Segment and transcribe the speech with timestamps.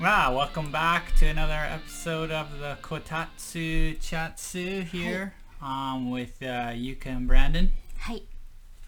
[0.00, 7.06] Wow, welcome back to another episode of the Kotatsu Chatsu here um, with uh, Yuka
[7.06, 7.72] and Brandon.
[8.02, 8.20] Hi.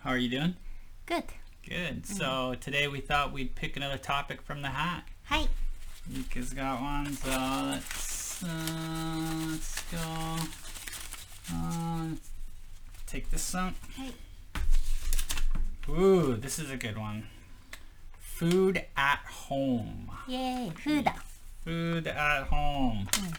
[0.04, 0.54] How are you doing?
[1.07, 1.25] Good.
[1.69, 2.04] Good.
[2.04, 2.07] Mm.
[2.07, 5.03] So today we thought we'd pick another topic from the hat.
[5.24, 5.49] Hi.
[6.09, 7.29] Yuka's got one, so
[7.72, 10.37] let's, uh, let's go.
[11.53, 12.06] Uh,
[13.08, 13.72] take this out.
[13.97, 14.11] Hi.
[15.88, 17.27] Ooh, this is a good one
[18.40, 20.10] food at home.
[20.26, 21.06] Yay, food.
[21.62, 23.06] Food at home.
[23.12, 23.36] Mm.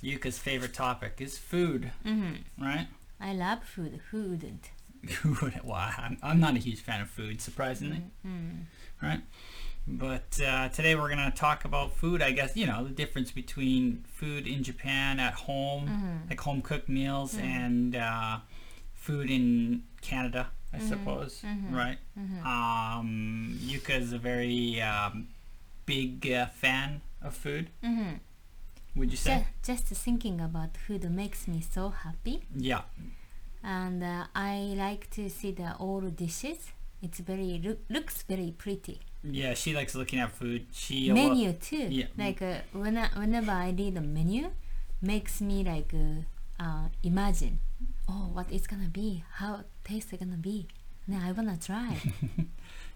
[0.00, 2.36] Yuka's favorite topic is food, mm-hmm.
[2.58, 2.86] right?
[3.20, 4.00] I love food.
[4.10, 4.70] Who wouldn't?
[5.20, 5.60] Who would?
[5.62, 8.62] Well, I'm, I'm, not a huge fan of food, surprisingly, mm-hmm.
[9.06, 9.20] right?
[9.86, 13.32] But uh, today we're going to talk about food, I guess, you know, the difference
[13.32, 16.30] between food in Japan at home, mm-hmm.
[16.30, 17.46] like home cooked meals, mm-hmm.
[17.46, 18.38] and uh,
[18.94, 20.48] food in Canada.
[20.74, 21.98] I suppose, right?
[22.44, 25.28] Um, Yuka is a very um,
[25.86, 28.20] big uh, fan of food, うん。
[28.96, 29.46] would you say?
[29.62, 32.42] Just, just thinking about food makes me so happy.
[32.56, 32.82] Yeah.
[33.62, 36.72] And uh, I like to see the all dishes.
[37.00, 39.00] It's very, look, looks very pretty.
[39.24, 40.66] Yeah, she likes looking at food.
[40.72, 41.86] She Menu too.
[41.90, 42.06] yeah.
[42.18, 44.50] Like uh, when I, whenever I read the menu,
[45.00, 47.60] makes me like uh, uh, imagine,
[48.08, 50.68] oh, what it's gonna be, how taste it gonna be.
[51.06, 51.96] Now I wanna try.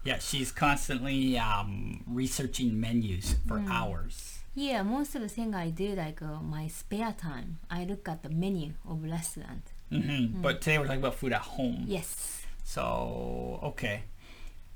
[0.03, 4.39] Yeah, she's constantly um, researching menus for hours.
[4.55, 7.59] Yeah, most of the thing I do like uh, my spare time.
[7.69, 9.63] I look at the menu of restaurant.
[9.89, 11.83] hmm But today we're talking about food at home.
[11.87, 12.41] Yes.
[12.63, 14.03] So, okay.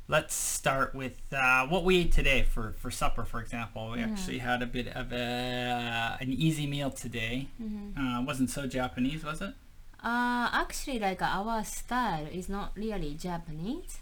[0.10, 3.92] Let's start with uh, what we ate today for, for supper, for example.
[3.92, 7.48] We actually had a bit of a, an easy meal today.
[7.98, 9.54] Uh, wasn't so Japanese, was it?
[10.04, 14.00] Uh, actually, like our style is not really Japanese,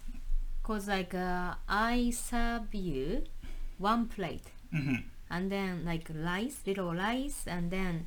[0.62, 3.24] cause like uh, I serve you
[3.78, 4.94] one plate, hmm
[5.30, 8.06] and then like rice, little rice, and then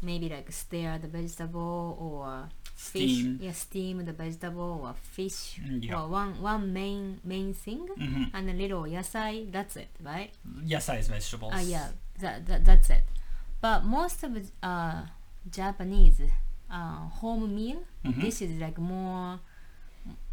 [0.00, 3.38] maybe like stir the vegetable or fish, Steam.
[3.42, 5.98] yeah, steam the vegetable or fish, Mm, yeah.
[6.00, 9.50] or one one main main thing, hmm and a little yasai.
[9.50, 10.30] That's it, right?
[10.64, 11.52] Yasai is vegetables.
[11.56, 11.88] Ah, yeah,
[12.20, 13.02] that, that that's it.
[13.60, 14.30] But most of
[14.62, 15.02] uh,
[15.50, 16.20] Japanese
[16.72, 18.20] uh, home meal, Mhm.
[18.22, 19.38] this is like more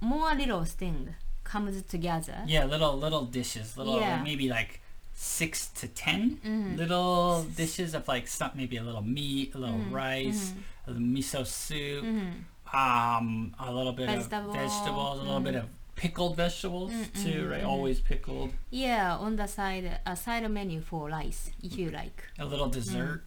[0.02, 2.44] more little thing comes together.
[2.48, 4.22] Yeah, little little dishes, little Yeah.
[4.24, 4.82] maybe like
[5.14, 6.78] six to 10 Mhm.
[6.78, 10.54] little dishes of like some maybe a little meat, a little Mhm, rice,
[10.88, 12.46] a little miso soup, Mhm.
[12.74, 17.64] um, a little bit Vegetable, of vegetables, a little bit of pickled vegetables too, right?
[17.64, 18.54] Always pickled.
[18.72, 22.24] Yeah, on the side, a side menu for rice if you like.
[22.40, 23.24] A little dessert,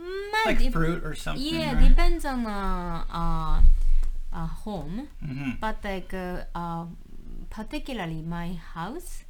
[0.00, 1.44] Mm, like dep- fruit or something.
[1.54, 1.88] yeah, right?
[1.88, 3.60] depends on uh, uh,
[4.32, 5.08] uh, home.
[5.20, 6.86] hmm But like uh, uh,
[7.50, 9.24] particularly my house,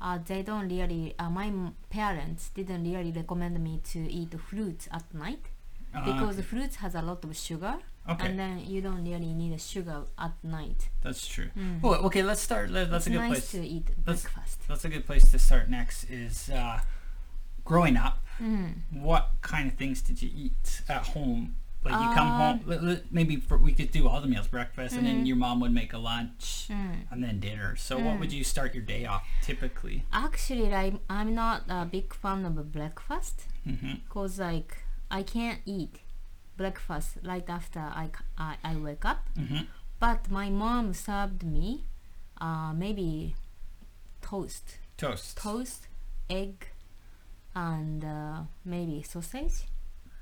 [0.00, 1.14] uh, they don't really.
[1.18, 1.52] Uh, my
[1.90, 5.44] parents didn't really recommend me to eat fruits at night
[6.04, 7.74] because fruits has a lot of sugar,
[8.08, 10.88] okay, and then you don't really need sugar at night.
[11.02, 11.48] that's true.
[11.56, 11.80] Mm.
[11.82, 12.70] Oh, okay, let's start.
[12.70, 13.50] let- That's it's a good nice place.
[13.52, 14.58] to eat breakfast.
[14.68, 15.68] That's a good place to start.
[15.70, 16.80] Next is uh,
[17.64, 18.18] growing up.
[18.40, 18.72] Mm.
[18.92, 21.56] what kind of things did you eat at home?
[21.84, 25.06] Like you come Uh, home, maybe for, we could do all the meals, breakfast, and
[25.06, 25.26] then Mhm.
[25.28, 27.06] your mom would make a lunch, Mm.
[27.10, 27.76] and then dinner.
[27.76, 30.04] So what would you start your day off typically?
[30.12, 36.00] Actually, like I'm not a big fan of breakfast because like I can't eat
[36.56, 39.20] breakfast right after I I, I wake up.
[39.36, 39.62] hmm
[40.00, 41.84] But my mom served me
[42.40, 43.34] uh, maybe
[44.20, 45.36] toast, Toast.
[45.36, 45.86] toast,
[46.28, 46.68] egg,
[47.66, 49.56] and uh, maybe sausage.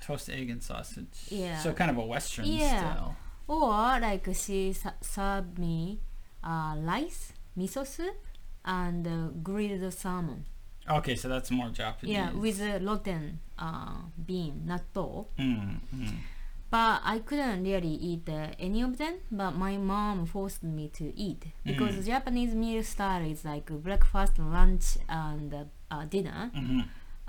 [0.00, 1.16] Toast, egg, and sausage.
[1.28, 1.58] Yeah.
[1.62, 2.78] So kind of a Western Yeah.
[2.78, 3.16] style.
[3.48, 6.00] Or like she served me
[6.42, 8.18] uh, rice, miso soup,
[8.64, 10.44] and uh, grilled salmon.
[10.88, 12.14] Okay, so that's more Japanese.
[12.16, 15.26] Yeah, with a rotten uh, bean, natto.
[15.38, 16.16] Mm, mm.
[16.70, 19.14] But I couldn't really eat uh, any of them.
[19.30, 22.06] But my mom forced me to eat because Mm.
[22.06, 25.64] Japanese meal style is like breakfast, lunch, and uh,
[25.94, 26.50] uh, dinner.
[26.54, 26.80] hmm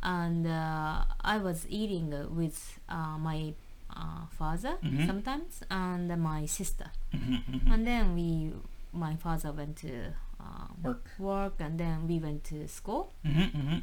[0.08, 3.54] And uh, I was eating with uh, my
[3.92, 5.04] uh, father Mhm.
[5.06, 6.88] sometimes and my sister.
[7.12, 8.54] hmm hmm And then we,
[8.94, 11.06] my father went to uh, Work.
[11.20, 13.12] work, and then we went to school.
[13.26, 13.80] hmm hmm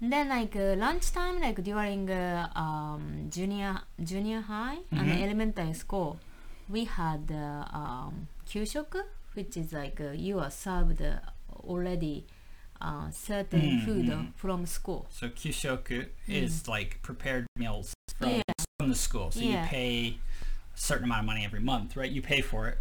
[0.00, 3.80] And then like uh, lunchtime, like during uh, um, junior
[4.10, 6.18] junior high and elementary school,
[6.68, 9.00] we had uh, um, kyushoku,
[9.34, 11.00] which is like uh, you are served
[11.64, 12.26] already
[12.80, 14.34] uh, certain Mm, food mm.
[14.34, 15.06] from school.
[15.10, 18.42] So kyushoku is like prepared meals from, Yeah.
[18.78, 19.30] from the school.
[19.30, 20.18] So you pay
[20.74, 22.10] a certain amount of money every month, right?
[22.10, 22.78] You pay for it.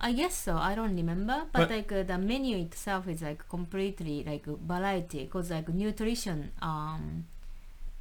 [0.00, 0.56] I guess so.
[0.56, 5.24] I don't remember, but, But- like uh, the menu itself is like completely like variety
[5.24, 7.26] because like nutrition um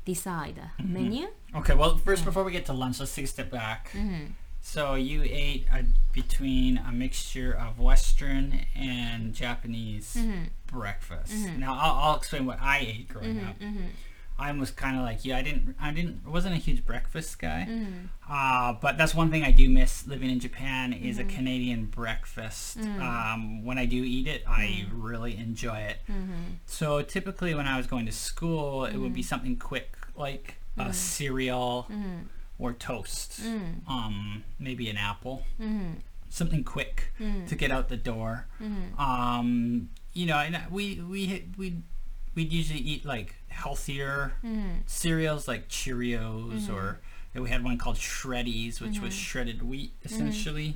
[0.05, 0.89] decide the Mhm.
[0.89, 1.27] menu.
[1.55, 3.89] Okay, well, first before we get to lunch, let's take a step back.
[3.93, 4.25] Mm-hmm.
[4.67, 10.43] So you ate a, between a mixture of Western and Japanese Mm-hmm.
[10.67, 11.31] breakfast.
[11.31, 11.59] Mhm.
[11.59, 13.57] Now I'll, I'll explain what I ate growing up.
[13.59, 13.85] Mm-hmm.
[14.37, 15.33] I was kind of like you.
[15.33, 15.75] I didn't.
[15.81, 16.27] I didn't.
[16.27, 17.65] wasn't a huge breakfast guy.
[17.69, 18.07] Mm-hmm.
[18.29, 21.21] Uh, but that's one thing I do miss living in Japan is Mhm.
[21.21, 22.77] a Canadian breakfast.
[22.77, 22.99] Mm.
[23.01, 25.99] Um, when I do eat it, I really enjoy it.
[26.11, 26.59] Mm-hmm.
[26.65, 30.83] So typically, when I was going to school, it would be something quick like a
[30.89, 30.93] Mm.
[30.93, 32.17] cereal Mm-hmm.
[32.59, 33.41] Or toast.
[33.41, 33.89] Mm-hmm.
[33.91, 35.43] Um, maybe an apple.
[35.61, 35.93] Mm-hmm.
[36.29, 37.11] Something quick
[37.47, 38.47] to get out the door.
[38.61, 38.99] Mm-hmm.
[38.99, 41.77] Um, you know, and we we we
[42.35, 44.81] we'd usually eat like healthier Mm-hmm.
[44.85, 46.99] cereals like Cheerios or
[47.33, 50.75] we had one called Shreddies, which was shredded wheat essentially.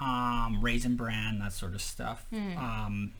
[0.00, 2.24] Um, raisin bran, that sort of stuff.
[2.32, 2.56] Mm.
[2.56, 3.12] Um,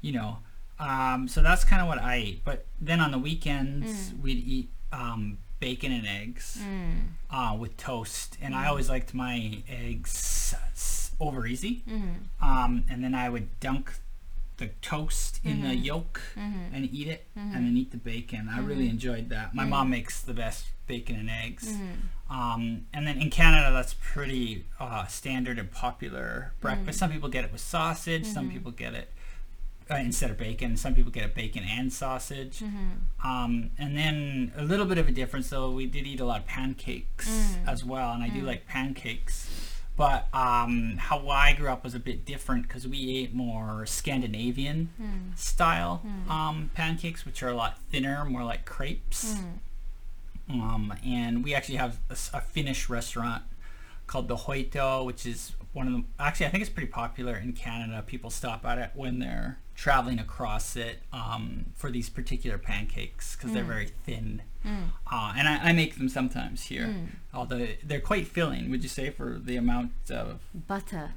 [0.00, 0.38] you know,
[0.78, 2.44] um, so that's kind of what I ate.
[2.44, 4.20] But then on the weekends, Mm.
[4.22, 6.96] we'd eat um, bacon and eggs Mm.
[7.30, 8.68] uh, with toast, and I Mm.
[8.70, 9.36] always liked my
[9.68, 10.54] eggs
[11.18, 11.74] over easy.
[11.88, 12.44] Mm-hmm.
[12.50, 13.84] Um, and then I would dunk
[14.58, 15.84] the toast in the Mhm.
[15.90, 16.74] yolk Mm-hmm.
[16.74, 18.48] and eat it, and then eat the bacon.
[18.48, 18.90] I really Mhm.
[18.96, 19.54] enjoyed that.
[19.54, 19.68] My Mhm.
[19.74, 21.66] mom makes the best bacon and eggs.
[21.66, 22.32] Mm-hmm.
[22.40, 26.96] Um, and then in Canada, that's pretty uh, standard and popular breakfast.
[26.96, 27.00] Mm.
[27.00, 28.26] Some people get it with sausage.
[28.26, 29.08] Some people get it
[29.90, 30.76] uh, instead of bacon.
[30.76, 32.60] Some people get a bacon and sausage.
[32.60, 33.26] Mm-hmm.
[33.26, 35.70] Um, and then a little bit of a difference, though.
[35.70, 37.68] We did eat a lot of pancakes Mm.
[37.68, 38.46] as well, and I do Mm.
[38.46, 39.50] like pancakes.
[39.96, 44.90] But um, how I grew up was a bit different because we ate more Scandinavian
[45.00, 45.38] Mm.
[45.38, 46.30] style Mm.
[46.30, 49.34] um, pancakes, which are a lot thinner, more like crepes.
[49.36, 49.58] Mm.
[50.50, 53.44] Um, and we actually have a Finnish restaurant
[54.06, 57.52] called the Hoito, which is one of the actually I think it's pretty popular in
[57.54, 58.02] Canada.
[58.06, 63.52] People stop at it when they're traveling across it um, for these particular pancakes because
[63.52, 63.76] they're Mm.
[63.76, 64.42] very thin.
[64.64, 64.88] Mm.
[65.10, 66.86] Uh, and I, I make them sometimes here.
[66.86, 67.06] Mm.
[67.34, 71.12] Although they're quite filling, would you say, for the amount of Butter.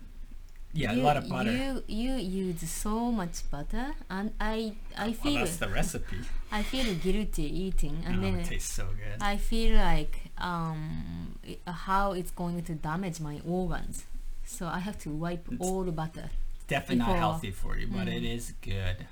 [0.73, 1.51] yeah, you, a lot of butter.
[1.51, 6.17] You you use so much butter, and I I well, feel that's the recipe.
[6.51, 9.21] I feel guilty eating, and oh, then it tastes so good.
[9.21, 14.03] I feel like um how it's going to damage my organs.
[14.45, 16.29] So I have to wipe It's- all the butter.
[16.67, 18.15] Definitely not healthy for you, but Mm.
[18.17, 19.07] it is good.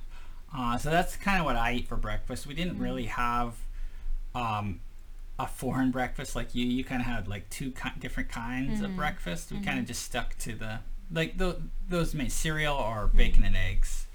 [0.53, 2.45] Uh, so that's kind of what I eat for breakfast.
[2.47, 2.81] We didn't Mm.
[2.83, 3.55] really have
[4.33, 4.81] um,
[5.39, 6.65] a foreign breakfast like you.
[6.65, 8.95] You kind of had like two ki- different kinds of Mhm.
[8.97, 9.49] breakfast.
[9.51, 9.83] We kind Mhm.
[9.83, 10.79] of just stuck to the
[11.11, 14.07] like tho- those made cereal or bacon and eggs.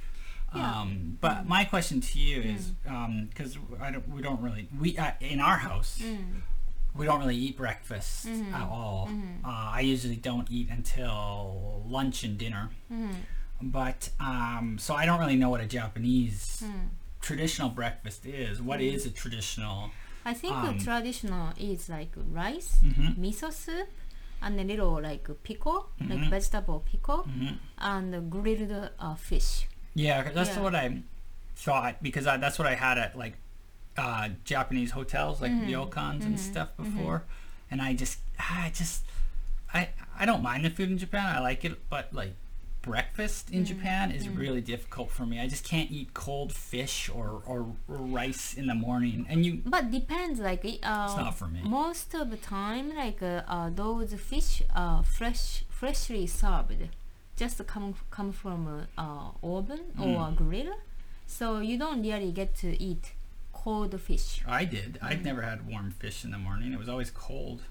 [0.54, 0.80] Yeah.
[0.80, 1.46] Um, but Mm.
[1.46, 5.58] my question to you is because I don't, we don't really we uh, in our
[5.58, 6.42] house Mm.
[6.94, 8.52] We don't really eat breakfast Mhm.
[8.52, 9.08] at all.
[9.10, 9.44] Mhm.
[9.44, 13.14] Uh, I usually don't eat until lunch and dinner Mm.
[13.62, 16.88] but um, so I don't really know what a Japanese Mm.
[17.20, 18.60] traditional breakfast is.
[18.62, 18.92] What Mm.
[18.94, 19.90] is a traditional?
[20.24, 23.16] I think Um, traditional is like rice, Mhm.
[23.16, 23.88] miso soup,
[24.42, 26.30] and a little like pickle, like Mhm.
[26.30, 27.26] vegetable pickle,
[27.78, 29.66] and grilled uh, fish.
[29.94, 30.60] Yeah, that's Yeah.
[30.62, 31.02] what I
[31.56, 33.36] thought because I, that's what I had at like
[33.96, 35.66] uh, Japanese hotels, like Mhm.
[35.68, 36.38] ryokans and Mhm.
[36.38, 36.84] stuff Mhm.
[36.84, 37.24] before,
[37.70, 39.04] and I just I just
[39.74, 39.88] I
[40.18, 41.26] I don't mind the food in Japan.
[41.36, 42.34] I like it, but like
[42.82, 43.66] breakfast in Mm.
[43.66, 44.38] Japan is Mm.
[44.38, 45.38] really difficult for me.
[45.38, 49.90] I just can't eat cold fish or, or, rice in the morning, and you But
[49.90, 51.60] depends, like it, uh, it's not for me.
[51.62, 56.88] most of the time, like uh, uh, those fish are fresh, freshly served,
[57.36, 60.74] just come come from a uh, oven or a grill,
[61.26, 63.12] so you don't really get to eat
[63.64, 64.42] cold fish?
[64.46, 64.94] I did.
[64.94, 65.04] Mm.
[65.04, 66.72] I'd never had warm fish in the morning.
[66.72, 67.62] It was always cold.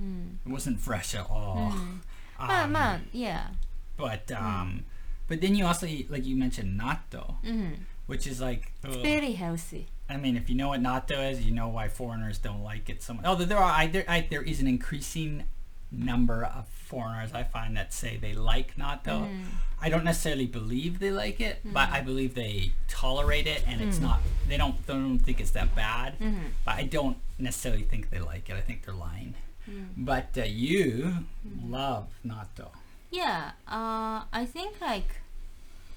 [0.00, 0.36] Mm.
[0.46, 1.72] It wasn't fresh at all.
[1.74, 1.98] Mm.
[2.40, 3.48] Um, but, yeah.
[3.96, 4.42] But mm.
[4.42, 4.84] um,
[5.28, 7.74] but then you also eat like you mentioned natto, mm-hmm.
[8.06, 9.86] which is like it's very healthy.
[10.08, 13.00] I mean, if you know what natto is, you know why foreigners don't like it
[13.00, 13.24] so much.
[13.24, 15.44] Although there are, I, there, I, there is an increasing
[15.92, 19.28] number of foreigners I find that say they like natto.
[19.28, 19.44] Mm.
[19.80, 21.92] I don't necessarily believe they like it, but Mm.
[21.92, 24.02] I believe they tolerate it, and it's Mm.
[24.08, 24.20] not.
[24.48, 24.76] They don't.
[24.86, 26.18] They don't think it's that bad.
[26.18, 26.50] Mm.
[26.64, 28.54] But I don't necessarily think they like it.
[28.56, 29.34] I think they're lying.
[29.68, 29.88] Mm.
[29.96, 31.26] But uh, you
[31.64, 32.68] love natto.
[33.10, 35.20] Yeah, uh, I think like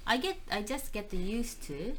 [0.08, 1.96] I get I just get used to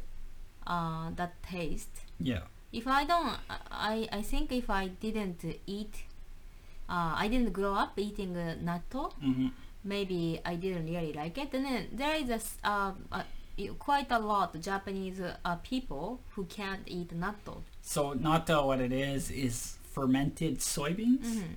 [0.67, 2.01] uh, that taste.
[2.19, 2.43] Yeah.
[2.71, 3.37] If I don't,
[3.71, 6.03] I I think if I didn't eat,
[6.89, 9.13] uh, I didn't grow up eating uh, natto.
[9.13, 9.47] hmm
[9.83, 11.53] Maybe I didn't really like it.
[11.53, 13.23] And then there is a, uh, uh,
[13.79, 17.61] quite a lot of Japanese uh, people who can't eat natto.
[17.81, 21.23] So natto, what it is, is fermented soybeans.
[21.25, 21.55] Mhm.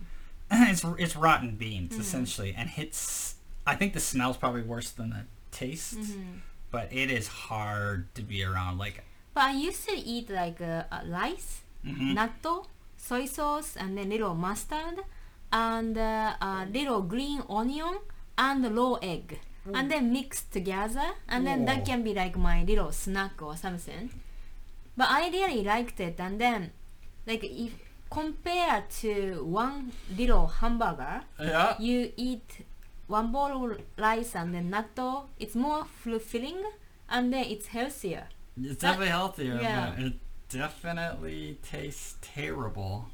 [0.70, 2.00] it's it's rotten beans Mhm.
[2.00, 3.34] essentially, and it's
[3.66, 6.38] I think the smell's probably worse than the taste, Mm-hmm.
[6.70, 8.78] but it is hard to be around.
[8.78, 9.02] Like,
[9.34, 12.14] But I used to eat like uh, uh, rice, mhm.
[12.18, 14.98] natto, soy sauce, and then little mustard,
[15.52, 17.98] and uh, uh, little green onion,
[18.38, 19.38] and raw egg.
[19.72, 24.10] And then mix together, and then that can be like my little snack or something.
[24.96, 26.72] But I really liked it, and then
[27.26, 27.72] like if
[28.10, 32.64] compared to one little hamburger, yeah, you eat
[33.06, 35.26] one bowl of rice and then natto.
[35.38, 36.62] It's more fulfilling,
[37.08, 38.28] and then it's healthier.
[38.60, 39.92] it's definitely healthier, yeah.
[39.94, 40.14] but it
[40.48, 43.06] definitely tastes terrible.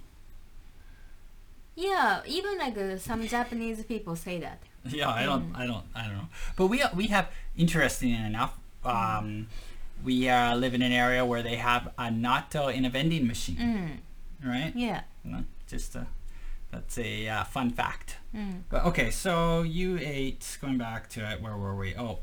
[1.76, 4.58] Yeah, even like uh, some Japanese people say that.
[4.88, 5.58] Yeah, I don't, Mm.
[5.58, 6.28] I don't, I don't know.
[6.56, 8.54] But we we have interesting enough.
[8.84, 9.48] Um,
[10.04, 13.56] we uh, live in an area where they have a natto in a vending machine,
[14.42, 14.72] Mm, right?
[14.76, 15.02] yeah.
[15.24, 16.06] No, Just a,
[16.70, 18.16] that's a uh, fun fact.
[18.34, 18.62] Mm.
[18.70, 20.58] But okay, so you ate.
[20.60, 21.94] Going back to it, where were we?
[21.96, 22.20] Oh,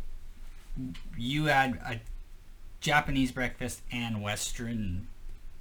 [1.18, 2.00] you had a
[2.80, 5.08] Japanese breakfast and Western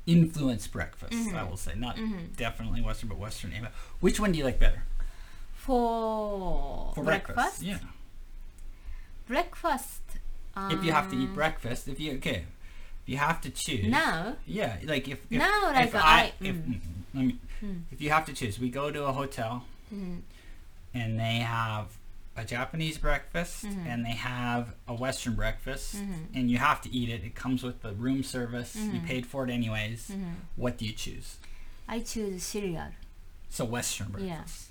[0.06, 1.12] influence breakfast.
[1.12, 1.50] I Mhm.
[1.50, 2.34] will say, not Mhm.
[2.36, 3.52] definitely Western, but Western.
[4.00, 4.82] Which one do you like better
[5.54, 7.62] For, for breakfast?
[7.62, 7.78] Yeah.
[9.28, 10.00] Breakfast.
[10.70, 12.44] if you have to eat um, breakfast, if you okay,
[13.02, 13.86] if you have to choose.
[13.86, 16.64] Now, Yeah, like if, if Now, if like, I, I- if, mm.
[16.74, 16.80] mm,
[17.14, 17.82] let me, Mm.
[17.92, 20.20] if you have to choose, we go to a hotel mm,
[20.92, 21.86] and they have
[22.36, 23.86] a Japanese breakfast Mhm.
[23.86, 26.26] and they have a Western breakfast Mhm.
[26.34, 27.22] and you have to eat it.
[27.24, 28.74] It comes with the room service.
[28.76, 29.06] You Mhm.
[29.06, 30.08] paid for it anyways.
[30.10, 30.34] mhm.
[30.56, 31.36] What do you choose?
[31.88, 32.92] I choose cereal
[33.50, 34.12] So Western Yeah.
[34.12, 34.70] breakfast.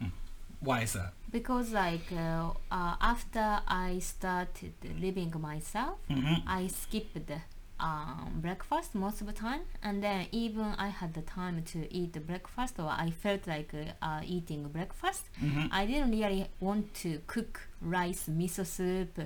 [0.00, 0.12] Mm.
[0.60, 1.12] Why is that?
[1.32, 6.46] because like uh, uh, after I started living myself, Mm-hmm.
[6.46, 7.30] I skipped
[7.82, 12.12] um, breakfast most of the time, and then even I had the time to eat
[12.12, 15.24] the breakfast, or I felt like uh, eating breakfast.
[15.42, 15.66] Mm-hmm.
[15.72, 19.18] I didn't really want to cook rice, miso soup,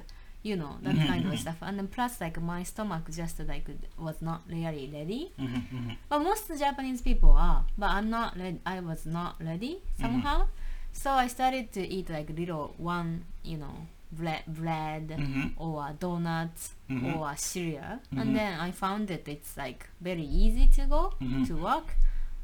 [0.42, 1.58] you know that Mhm, kind of stuff.
[1.60, 3.66] And then plus, like my stomach just like
[3.98, 5.32] was not really ready.
[5.38, 5.76] Mm-hmm.
[5.76, 5.90] Mm-hmm.
[6.08, 8.38] But most Japanese people are, but I'm not.
[8.38, 8.60] Ready.
[8.64, 10.46] I was not ready somehow.
[10.92, 13.76] So I started to eat like little one, you know,
[14.12, 15.12] bread, bread
[15.58, 17.16] or donuts Mhm.
[17.16, 18.21] or cereal, Mhm.
[18.21, 21.47] and then I found that it's like very easy to go Mhm.
[21.49, 21.97] to work,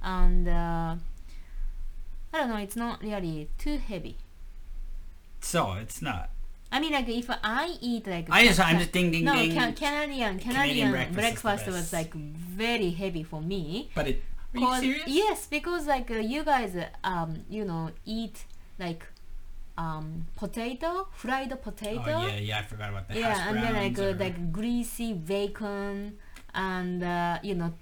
[0.03, 0.97] and uh,
[2.33, 4.17] I don't know, it's not really too heavy.
[5.41, 6.31] So it's not.
[6.71, 9.53] I mean, like if I eat like I just, I'm just ding ding no ding.
[9.55, 13.91] Ca- Canadian Canadian, breakfast breakfast was like very heavy for me.
[13.95, 14.23] but it.
[14.55, 15.03] Are you serious?
[15.07, 18.45] Yes, because like uh, you guys, uh, um, you know, eat
[18.79, 19.07] like
[19.79, 22.03] um potato, fried potato.
[22.07, 22.59] Oh yeah, yeah.
[22.59, 23.17] I forgot about that.
[23.17, 26.19] Yeah, and then like uh, or- like greasy bacon
[26.55, 27.73] and uh, you know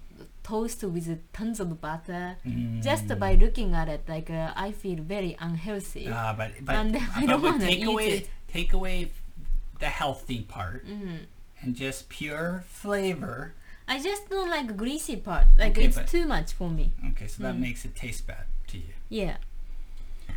[0.42, 2.36] toast with tons of butter.
[2.80, 3.18] Just Mm.
[3.18, 6.08] by looking at it, like uh, I feel very unhealthy.
[6.10, 8.28] Ah, but but, And I don't wanna take eat away it.
[8.48, 9.10] take away
[9.78, 11.26] the healthy part Mhm.
[11.62, 13.54] and just pure flavor.
[13.88, 15.46] I just don't like greasy part.
[15.58, 16.92] Like Okay, it's but- too much for me.
[17.10, 17.60] Okay, so that Mm.
[17.66, 18.94] makes it taste bad to you.
[19.08, 19.36] Yeah.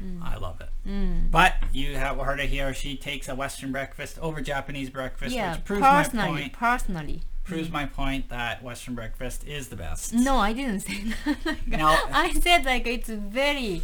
[0.02, 0.22] Mm.
[0.24, 0.70] I love it.
[0.88, 1.30] Mm.
[1.32, 2.74] But you have heard it here.
[2.74, 6.54] She takes a Western breakfast over Japanese breakfast, Yeah, which proves my personally, point.
[6.54, 7.22] personally.
[7.44, 10.14] Proves my point that Western breakfast is the best.
[10.14, 11.46] No, I didn't say that.
[11.46, 11.88] Like, No.
[12.12, 13.82] I said like it's very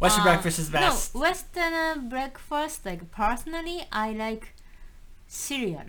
[0.00, 1.14] Western uh, breakfast is best.
[1.14, 4.54] No, Western breakfast like personally I like
[5.28, 5.84] cereal.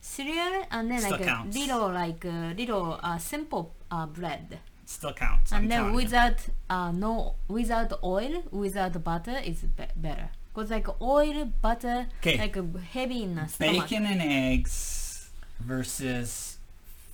[0.00, 1.56] Cereal and then Still like counts.
[1.56, 4.60] a little like a little uh, simple uh, bread.
[4.88, 5.52] Still counts.
[5.52, 5.96] I'm and then telling you.
[6.02, 6.38] without
[6.70, 10.30] uh, no without oil, without butter is be- better.
[10.54, 12.38] Cause like oil, butter, 'Kay.
[12.38, 12.62] like uh,
[12.96, 13.82] heavy in the stomach.
[13.82, 15.28] bacon and eggs
[15.60, 16.56] versus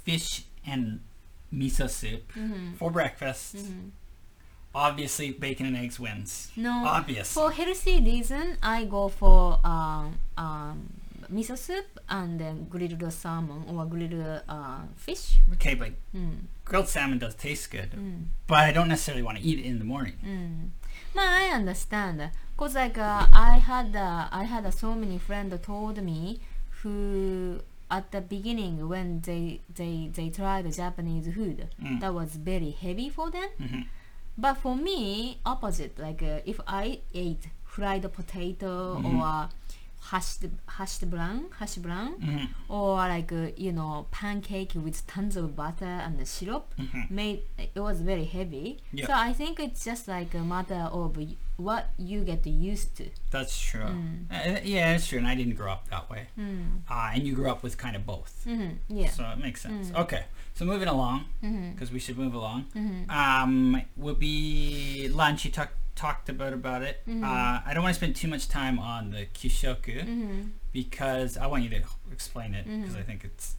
[0.05, 1.01] fish and
[1.53, 2.77] miso soup Mhm.
[2.79, 3.57] for breakfast.
[3.57, 3.91] Mhm.
[4.75, 6.51] Obviously, bacon and eggs wins.
[6.57, 7.33] No, Obvious.
[7.33, 10.79] for healthy reason, I go for um, um,
[11.33, 15.39] miso soup and then grilled salmon or grilled uh, fish.
[15.55, 19.45] Okay, but Mm, grilled salmon does taste good, mm, but I don't necessarily want to
[19.45, 20.15] eat it in the morning.
[20.25, 20.69] mm.
[21.15, 25.55] But I understand, cause like uh, I had uh, I had uh, so many friends
[25.63, 26.41] told me
[26.83, 32.01] who at the beginning when they they they tried Japanese food Mm.
[32.01, 33.49] that was very heavy for them.
[33.59, 33.83] hmm
[34.37, 35.95] But for me, opposite.
[36.07, 39.21] Like uh, if I ate fried potato Mhm.
[39.21, 39.49] or
[40.11, 40.45] hashed
[40.77, 45.85] hashed brown, hash brown, hmm or like uh, you know pancake with tons of butter
[46.05, 48.81] and the syrup, hmm made it was very heavy.
[48.93, 49.07] Yeah.
[49.07, 51.17] So I think it's just like a matter of
[51.57, 53.05] what you get used to.
[53.31, 53.81] That's true.
[53.81, 54.27] Mm.
[54.31, 55.19] Uh, yeah, that's true.
[55.19, 56.27] And I didn't grow up that way.
[56.39, 56.81] Mm.
[56.91, 58.43] Uh, and you grew up with kind of both.
[58.45, 59.11] hmm Yeah.
[59.11, 59.91] So it makes sense.
[59.91, 60.01] Mm.
[60.03, 61.27] Okay, so moving along,
[61.73, 62.63] because we should move along.
[62.75, 65.45] hmm Um, will be lunch.
[65.45, 67.03] You talk, talked about about it.
[67.07, 67.23] Mhm.
[67.25, 70.51] Uh, I don't want to spend too much time on the kyushoku Mhm.
[70.73, 71.83] because I want you to
[72.13, 73.01] explain it because Mhm.
[73.01, 73.55] I think it's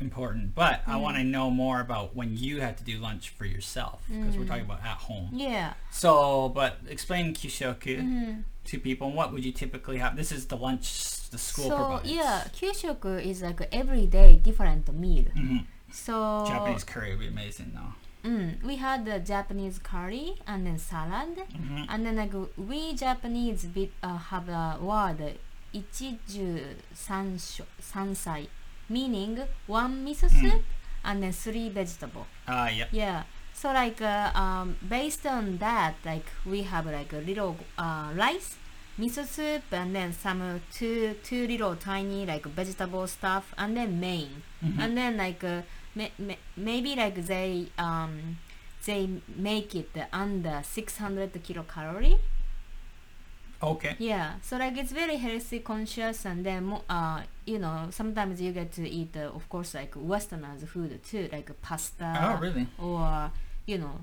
[0.00, 0.54] important.
[0.54, 1.00] But I Mhm.
[1.00, 4.46] want to know more about when you had to do lunch for yourself because we're
[4.46, 5.30] talking about at home.
[5.32, 5.74] Yeah.
[5.90, 8.44] So, but explain kyushoku Mhm.
[8.66, 9.08] to people.
[9.08, 10.14] and What would you typically have?
[10.16, 12.08] This is the lunch the school So provides.
[12.10, 15.24] yeah, kyushoku is like everyday different meal.
[15.34, 15.58] hmm
[15.90, 17.94] So Japanese curry would be amazing though.
[18.24, 23.64] Mm, we had the Japanese curry and then salad, hmm and then like we Japanese
[23.66, 25.38] bit uh, have a word
[25.72, 28.48] ichiju sansai,
[28.88, 30.40] meaning one miso Mm.
[30.40, 30.62] soup
[31.04, 32.26] and then three vegetable.
[32.46, 32.86] Uh, yeah.
[32.90, 33.22] Yeah.
[33.54, 38.56] So like uh, um, based on that, like we have like a little uh, rice,
[38.98, 44.00] miso soup, and then some uh, two two little tiny like vegetable stuff, and then
[44.00, 44.78] main, Mhm.
[44.82, 45.62] and then like uh,
[46.56, 48.38] maybe like they um
[48.84, 52.18] they make it under 600 kilocalorie.
[53.60, 53.96] Okay.
[53.98, 54.34] Yeah.
[54.40, 58.88] So like it's very healthy conscious, and then uh you know sometimes you get to
[58.88, 62.66] eat uh, of course like Westerners food too, like pasta oh, really?
[62.78, 63.30] or
[63.66, 64.00] you know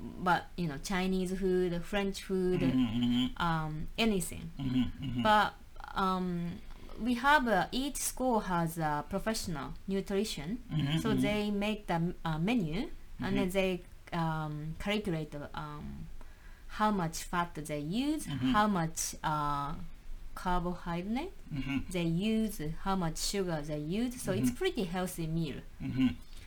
[0.00, 5.52] but you know chinese food french food hmm um, anything hmm hmm but
[5.94, 6.52] um,
[7.00, 12.38] we have uh, each school has a professional nutrition hmm so they make the uh,
[12.38, 12.88] menu
[13.20, 13.52] and then Mhm.
[13.52, 16.06] they um, calculate um,
[16.78, 18.52] how much fat they use Mhm.
[18.52, 19.72] how much uh,
[20.34, 21.32] carbohydrate
[21.90, 25.60] they use how much sugar they use so it's pretty healthy meal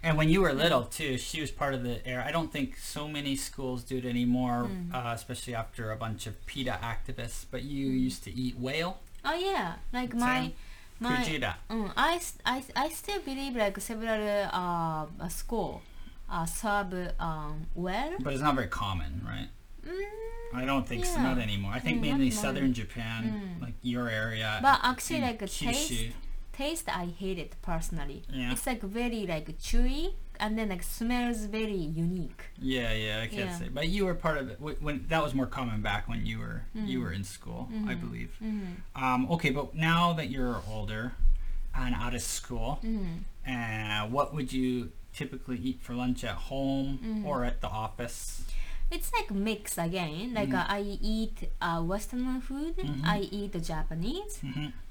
[0.02, 2.24] And when you were little too, she was part of the era.
[2.26, 4.94] I don't think so many schools do it anymore, Mm.
[4.96, 7.44] uh, especially after a bunch of PETA activists.
[7.52, 8.94] But you used to eat whale,
[9.30, 10.52] oh yeah like my
[11.00, 11.54] my kujira.
[11.70, 14.22] I I, I, I still believe like several
[14.52, 15.82] uh, school
[16.30, 18.12] uh, serve um, well.
[18.20, 19.50] But it's not very common, right?
[19.88, 21.72] Mm, I don't think so, not anymore.
[21.74, 23.62] I think Mm, mainly southern Japan, Mm.
[23.66, 24.60] like your area.
[24.62, 26.04] but actually, like a taste,
[26.52, 28.24] taste I hate it personally.
[28.30, 28.52] Yeah.
[28.52, 32.42] It's like very like chewy and then like smells very unique.
[32.58, 33.58] Yeah, yeah, I can't Yeah.
[33.58, 33.68] say.
[33.70, 36.64] But you were part of it when that was more common back when you were
[36.74, 37.04] you Mm.
[37.04, 38.02] were in school, I Mhm.
[38.02, 38.32] believe.
[38.42, 39.04] Mm-hmm.
[39.04, 41.14] Um, okay, but now that you're older
[41.76, 43.18] and out of school, Mm-hmm.
[43.54, 47.26] uh, what would you typically eat for lunch at home Mm.
[47.26, 48.44] or at the office?
[48.92, 50.34] It's like mix again.
[50.34, 52.76] Like uh, I eat uh, Western food.
[53.04, 54.42] I eat the Japanese.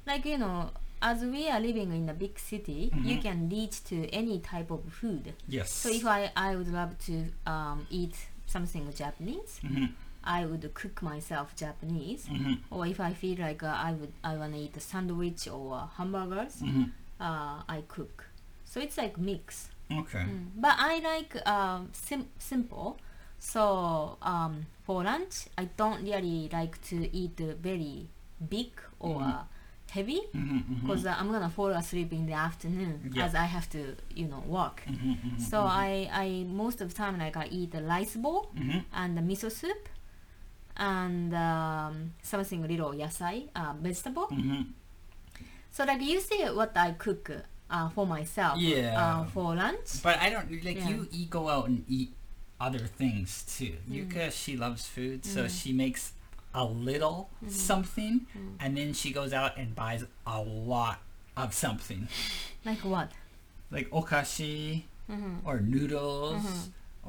[0.06, 3.22] like you know as we are living in a big city you Mhm.
[3.22, 5.34] can reach to any type of food.
[5.48, 5.70] Yes.
[5.72, 7.14] so if i i would love to
[7.46, 9.86] um, eat something japanese hmm
[10.24, 12.26] i would cook myself japanese.
[12.26, 15.46] Hmm or if i feel like uh, i would i want to eat a sandwich
[15.48, 16.84] or uh, hamburgers hmm
[17.20, 18.26] uh, i cook.
[18.64, 19.68] So it's like mix.
[19.90, 20.24] Okay.
[20.28, 20.46] Mm.
[20.56, 22.98] but i like um, sim- simple.
[23.38, 28.08] So um, for lunch i don't really like to eat uh, very
[28.50, 29.22] big or
[29.88, 29.90] Mhm.
[29.90, 33.24] uh, heavy hmm because uh, I'm gonna fall asleep in the afternoon Yeah.
[33.26, 34.82] as I have to, you know, work.
[34.86, 38.50] hmm So I, I most of the time like I eat a rice bowl
[38.92, 39.88] and the miso soup
[40.76, 44.28] and um, something little yasai, uh, vegetable.
[45.70, 47.30] So like you see what I cook
[47.70, 48.94] uh, for myself Yeah.
[48.96, 50.02] uh, for lunch.
[50.02, 50.90] But I don't like Yeah.
[50.90, 51.08] you.
[51.10, 52.12] You go out and eat
[52.60, 53.74] other things too.
[53.90, 55.50] Yuka, she loves food, so Mm.
[55.62, 56.12] she makes
[56.62, 57.50] a little Mm.
[57.70, 58.54] something, Mm.
[58.62, 60.96] and then she goes out and buys a lot
[61.36, 62.02] of something,
[62.64, 63.08] Like what?
[63.70, 66.68] like okashi hmm or noodles Mhm.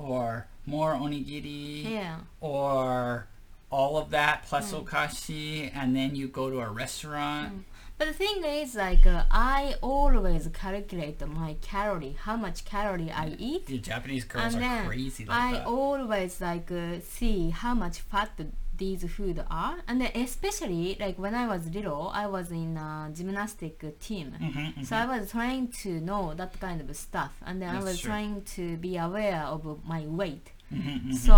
[0.09, 2.17] or more onigiri Yeah.
[2.39, 3.27] or
[3.71, 4.77] all of that plus Mm.
[4.85, 7.49] okashi, and then you go to a restaurant.
[7.53, 7.63] Mm.
[7.99, 13.27] But the thing is, like, uh, I always calculate my calorie, how much calorie I
[13.38, 13.65] eat.
[13.65, 15.65] The Japanese girls And are crazy like I that.
[15.67, 18.31] always like uh, see how much fat
[18.80, 23.12] these food are, and then especially like when I was little, I was in a
[23.18, 25.02] gymnastic team, Mhm, so mhm.
[25.04, 28.10] I was trying to know that kind of stuff, and then I was true.
[28.10, 30.48] trying to be aware of my weight.
[30.74, 31.13] Mhm, mhm.
[31.26, 31.34] So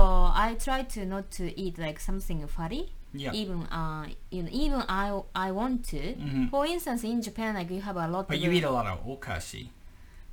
[0.46, 2.84] I try to not to eat like something fatty,
[3.24, 3.34] yeah.
[3.42, 5.08] even uh, you know, even I
[5.48, 6.02] I want to.
[6.16, 6.50] Mhm.
[6.54, 8.88] For instance, in Japan, like you have a lot But of you eat a lot
[8.88, 9.64] of okashi.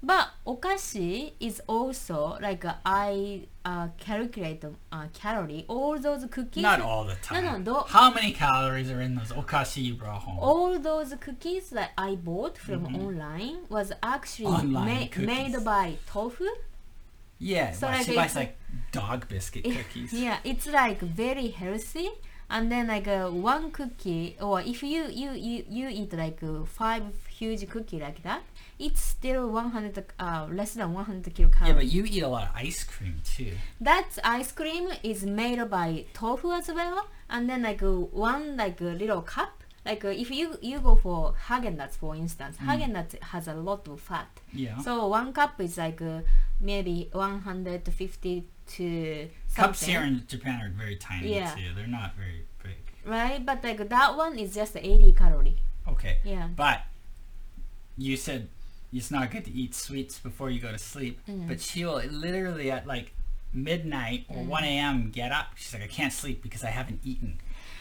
[0.02, 5.64] But okashi is also like uh, I uh, calculate the uh, calorie.
[5.68, 7.44] All those cookies, Not all the time.
[7.44, 10.38] no, tho- How many calories are in those okashi you brought home?
[10.40, 12.94] all those cookies that I bought from Mhm.
[13.06, 16.46] online was actually Online ma- made by tofu.
[17.38, 18.56] yeah, so well, like she buys like
[18.92, 20.12] dog biscuit cookies.
[20.12, 22.08] Yeah, it's like very healthy.
[22.50, 26.64] And then like uh, one cookie, or if you you you, you eat like uh,
[26.64, 27.02] five
[27.38, 28.42] huge cookie like that,
[28.78, 31.68] it's still 100 uh, less than 100 kilocalories.
[31.68, 33.52] Yeah, but you eat a lot of ice cream too.
[33.80, 37.92] that ice cream is made by tofu as well, and then like uh,
[38.28, 39.52] one like a little cup.
[39.86, 44.00] Like uh, if you you go for Haagen-Dazs for instance, Haagen-Dazs has a lot of
[44.00, 44.28] fat.
[44.52, 44.78] Yeah.
[44.86, 46.20] So one cup is like uh,
[46.60, 51.54] maybe 150 to Cups something, here in Japan are very tiny Yeah.
[51.54, 51.72] too.
[51.74, 52.76] They're not very big.
[53.06, 53.40] right?
[53.44, 55.56] But like that one is just 80 calorie.
[55.88, 56.18] Okay.
[56.24, 56.48] Yeah.
[56.54, 56.82] But
[57.98, 58.48] you said
[58.92, 61.20] it's not good to eat sweets before you go to sleep.
[61.28, 61.46] Mm.
[61.48, 63.12] But she will literally at like
[63.52, 64.46] midnight or Mm.
[64.46, 65.10] 1 a.m.
[65.10, 65.48] get up.
[65.56, 67.40] She's like, I can't sleep because I haven't eaten.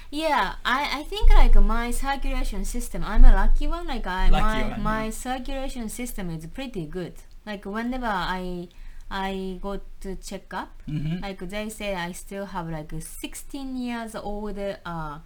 [0.09, 3.87] Yeah, I, I think like my circulation system, I'm a lucky one.
[3.87, 5.11] Like I Lucky my one, my yeah.
[5.11, 7.13] circulation system is pretty good.
[7.45, 8.69] Like whenever I
[9.11, 11.21] I go to check up, Mm-hmm.
[11.21, 15.19] like they say I still have like 16 years old uh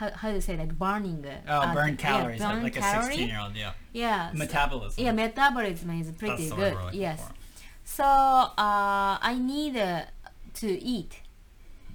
[0.00, 2.82] how, how do you say like burning Oh, uh, burn yeah, calories burn like a
[2.82, 3.54] 16 year old.
[3.54, 3.72] Yeah.
[3.92, 5.04] yeah so- Metabolism.
[5.04, 7.32] yeah metabolism is pretty That's good yes for.
[7.84, 10.02] so uh, I need uh,
[10.62, 11.12] to eat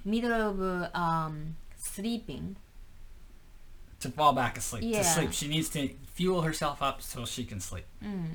[0.04, 1.34] middle of uh, um,
[1.76, 2.56] sleeping
[4.00, 4.82] To fall back asleep.
[4.84, 5.02] Yeah.
[5.02, 5.32] To sleep.
[5.32, 5.80] She needs to
[6.16, 7.86] fuel herself up so she can sleep.
[8.04, 8.26] mm.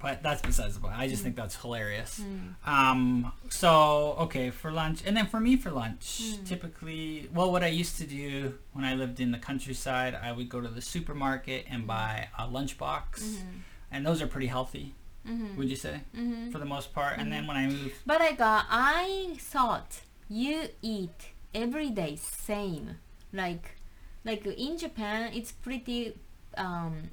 [0.00, 0.94] But that's besides the point.
[0.96, 2.20] I just think that's hilarious.
[2.20, 2.54] Mm.
[2.68, 6.46] Um, so okay for lunch, and then for me for lunch, Mm.
[6.46, 10.48] typically, well, what I used to do when I lived in the countryside, I would
[10.48, 13.62] go to the supermarket and buy a lunchbox, Mhm.
[13.90, 14.94] and those are pretty healthy.
[15.26, 15.56] Mhm.
[15.56, 16.52] Would you say, Mhm.
[16.52, 17.18] for the most part?
[17.18, 22.98] And then when I moved, But I got, I thought you eat every day same.
[23.32, 23.74] Like
[24.24, 26.14] like in Japan it's pretty
[26.56, 27.10] um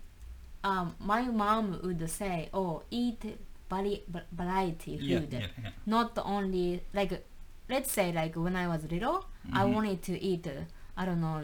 [0.70, 3.22] um my mom would say, "Oh, eat
[3.70, 4.04] vari-
[4.42, 5.34] variety yeah, food.
[5.34, 5.72] yeah, yeah.
[5.86, 7.14] Not only like
[7.74, 9.20] let's say like when I was little,
[9.54, 9.74] I Mhm.
[9.76, 10.64] wanted to eat uh,
[11.00, 11.40] I don't know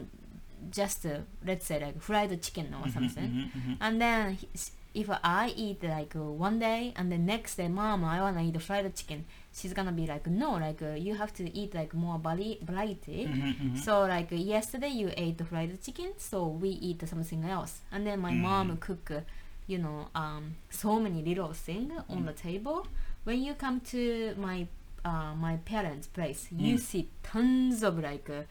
[0.70, 3.28] just uh, let's say like fried chicken or Mhm, something.
[3.30, 3.76] mhm, mhm.
[3.84, 5.08] And then he- s- if
[5.42, 8.94] I eat like uh, one day and the next day, mom, I wanna eat fried
[8.94, 12.58] chicken, she's gonna be like, no, like uh, you have to eat like more vari-
[12.62, 13.26] variety.
[13.26, 13.78] Mhm, mhm.
[13.78, 17.80] So like yesterday you ate fried chicken, so we eat something else.
[17.92, 18.40] And then my Mm.
[18.40, 19.20] mom cook, uh,
[19.66, 22.26] you know, um, so many little things on Mm.
[22.26, 22.86] the table.
[23.24, 24.66] When you come to my
[25.04, 26.80] uh, my parents' place, you Mm.
[26.80, 28.28] see tons of like.
[28.30, 28.42] Uh,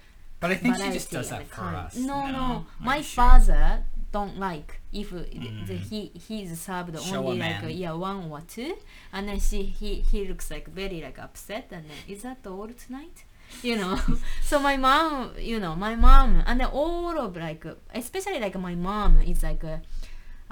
[0.41, 1.95] But I think she just does that for us.
[1.95, 3.23] No, no, Are my sure?
[3.23, 5.89] father don't like if uh, the, the, Mm.
[5.89, 8.75] he he's served only like uh, yeah one or two,
[9.13, 12.67] and then she he he looks like very like upset, and then is that all
[12.85, 13.23] tonight?
[13.63, 13.99] You know,
[14.41, 18.75] so my mom, you know, my mom, and then all of like, especially like my
[18.75, 19.79] mom is like, uh,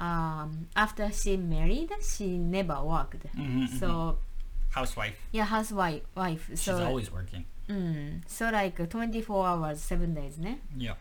[0.02, 3.24] um, after she married, she never worked.
[3.36, 3.78] Mhm, mhm.
[3.80, 4.18] So
[4.70, 5.16] housewife.
[5.32, 6.44] yeah, housewife wife.
[6.50, 7.44] She's So always working.
[7.68, 10.58] mm, so like uh, 24 hours, seven days, ne?
[10.76, 10.94] Yeah.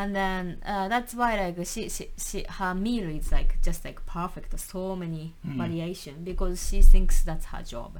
[0.00, 4.04] And then uh, that's why like she, she she her meal is like just like
[4.06, 5.56] perfect so many Mm.
[5.62, 7.92] variation because she thinks that's her job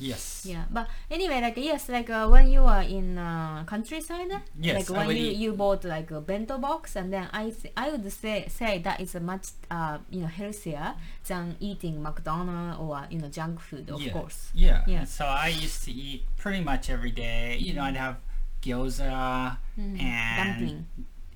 [0.00, 0.44] Yes.
[0.46, 4.30] yeah but anyway like yes like uh, when you are in uh, countryside
[4.60, 7.72] Yes, like when you, eat- you bought like a bento box and then i th-
[7.76, 10.94] i would say say that is a much uh, you know healthier
[11.26, 14.12] than eating mcdonald's or you know junk food of yeah.
[14.12, 14.84] course Yeah.
[14.86, 15.04] Yeah.
[15.04, 17.56] So I used to eat pretty much every day.
[17.66, 18.16] You know, I'd have
[18.62, 20.00] gyoza Mhm.
[20.02, 20.86] and dumpling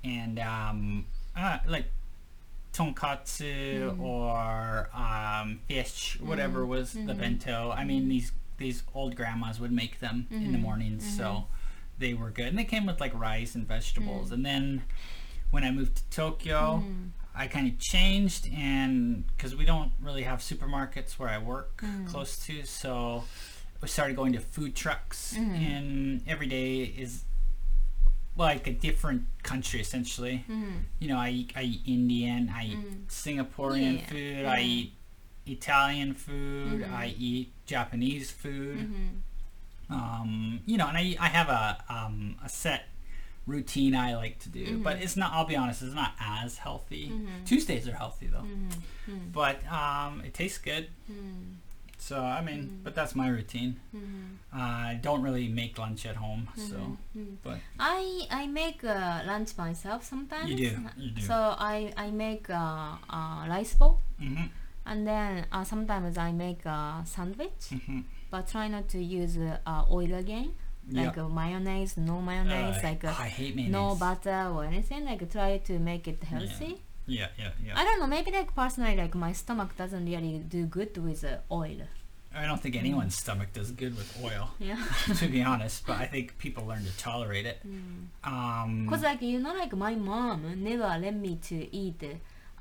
[0.05, 1.87] and um, uh, like
[2.73, 4.01] tonkatsu Mm.
[4.01, 6.69] or um, fish, whatever Mm.
[6.69, 7.19] was the Mhm.
[7.19, 7.71] bento.
[7.71, 10.63] I mean, these these old grandmas would make them in the Mhm.
[10.63, 11.49] mornings, so
[11.99, 12.47] they were good.
[12.47, 14.29] And they came with like rice and vegetables.
[14.31, 14.33] Mm.
[14.35, 14.83] And then
[15.51, 17.11] when I moved to Tokyo, Mm.
[17.35, 22.07] I kind of changed, and because we don't really have supermarkets where I work Mm.
[22.07, 23.25] close to, so
[23.81, 25.57] we started going to food trucks, Mhm.
[25.59, 27.25] and every day is
[28.37, 30.45] like a different country essentially.
[30.49, 30.85] Mhm.
[30.99, 33.07] You know, I eat, I eat Indian, I eat Mm.
[33.09, 34.07] Singaporean Yeah.
[34.07, 34.93] food, I eat
[35.47, 36.93] Italian food, Mhm.
[36.93, 38.79] I eat Japanese food.
[38.79, 39.21] Mhm.
[39.91, 42.89] Um, you know, and I I have a um, a set
[43.47, 45.03] routine I like to do, but Mhm.
[45.03, 45.33] it's not.
[45.33, 47.09] I'll be honest, it's not as healthy.
[47.11, 47.45] Mhm.
[47.45, 48.71] Tuesdays are healthy though, Mhm.
[49.09, 49.33] Mhm.
[49.33, 50.89] but um, it tastes good.
[51.11, 51.57] Mhm.
[52.03, 52.83] So I mean, Mhm.
[52.85, 53.73] but that's my routine.
[53.95, 54.39] Mhm.
[54.53, 56.97] I don't really make lunch at home, so Mhm.
[57.17, 57.37] Mhm.
[57.47, 60.51] but I I make uh, lunch myself sometimes.
[60.51, 60.71] you do,
[61.05, 61.23] you do.
[61.23, 61.37] So
[61.73, 64.47] I I make uh, uh, rice bowl hmm
[64.85, 68.01] and then uh, sometimes I make a sandwich, hmm
[68.33, 70.49] but try not to use uh, uh, oil again,
[70.91, 73.73] like uh, mayonnaise, no mayonnaise, like uh, hate mayonnaise.
[73.73, 75.05] no butter or anything.
[75.11, 76.73] Like try to make it healthy.
[76.75, 77.51] Yeah, yeah, yeah.
[77.67, 77.79] Yeah.
[77.79, 78.07] I don't know.
[78.07, 81.83] Maybe like personally, like my stomach doesn't really do good with uh, oil.
[82.35, 84.83] I don't think anyone's stomach does good with oil, Yeah.
[85.17, 85.87] to be honest.
[85.87, 87.59] But I think people learn to tolerate it.
[87.67, 88.07] Mm.
[88.25, 92.03] Um, Cause like you know like my mom never let me to eat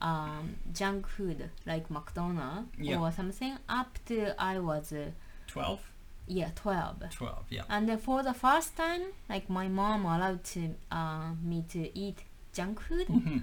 [0.01, 2.99] um, junk food like McDonald's Yeah.
[2.99, 5.12] or something up to I was uh,
[5.47, 5.80] 12?
[6.27, 7.62] yeah 12 12, yeah.
[7.69, 12.19] and then for the first time like my mom allowed to uh, me to eat
[12.54, 13.41] junk food Mhm.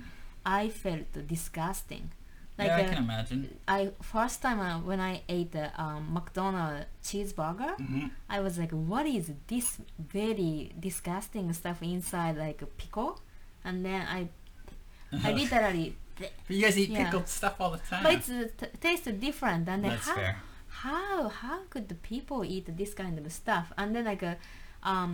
[0.60, 2.04] I felt disgusting
[2.58, 3.40] like yeah, I uh, can imagine.
[3.68, 8.72] I first time uh, when I ate the um, McDonald cheeseburger, hmm I was like,
[8.92, 9.68] "What is this
[10.16, 10.52] very
[10.86, 13.12] disgusting stuff inside, like a pickle?"
[13.66, 14.20] And then I,
[15.26, 15.86] I literally,
[16.18, 17.04] But you guys eat Yeah.
[17.04, 18.02] pickled stuff all the time.
[18.04, 19.68] but it's uh, t- tastes different.
[19.68, 20.34] And then That's how, fair.
[20.82, 23.66] how how could the people eat this kind of stuff?
[23.78, 24.34] And then like a
[24.92, 25.12] um,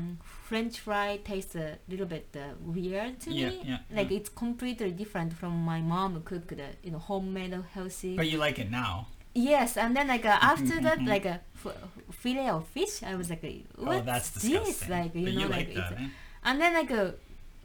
[0.48, 2.40] French fry tastes a little bit uh,
[2.76, 3.60] weird to Yeah, me.
[3.70, 4.18] yeah, Like yeah.
[4.18, 8.16] it's completely different from my mom cooked, uh, you know, homemade healthy.
[8.16, 8.94] But you like it now.
[9.34, 11.08] Yes, and then like uh, after that, mhm.
[11.14, 11.76] like a f-
[12.12, 13.42] fillet of fish, I was like,
[13.76, 14.90] "What's oh, that's this?" disgusting.
[14.90, 16.08] Like you but know, you like that, it's, eh?
[16.44, 17.14] and then like a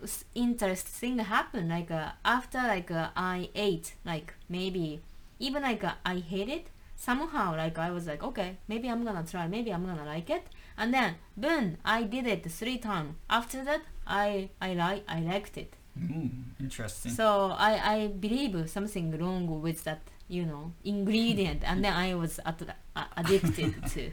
[0.04, 1.70] s- interesting happened.
[1.70, 5.02] Like uh, after like uh, I ate, like maybe
[5.38, 6.68] even like uh, I hate it.
[6.96, 9.48] Somehow, like I was like, okay, maybe I'm gonna try.
[9.48, 10.46] Maybe I'm gonna like it.
[10.80, 13.16] And then, boom, I did it three times.
[13.30, 15.72] After that, I I like I liked it.
[16.00, 17.12] Mm, interesting.
[17.12, 17.26] So
[17.70, 22.62] I, I believe something wrong with that, you know, ingredient, and then I was at,
[22.96, 24.04] uh, addicted to.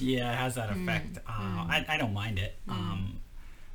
[0.00, 1.18] Yeah, it has that Mm, effect.
[1.28, 1.70] Uh, mm.
[1.74, 2.54] I, I don't mind it.
[2.66, 2.72] Mm.
[2.72, 3.02] Um,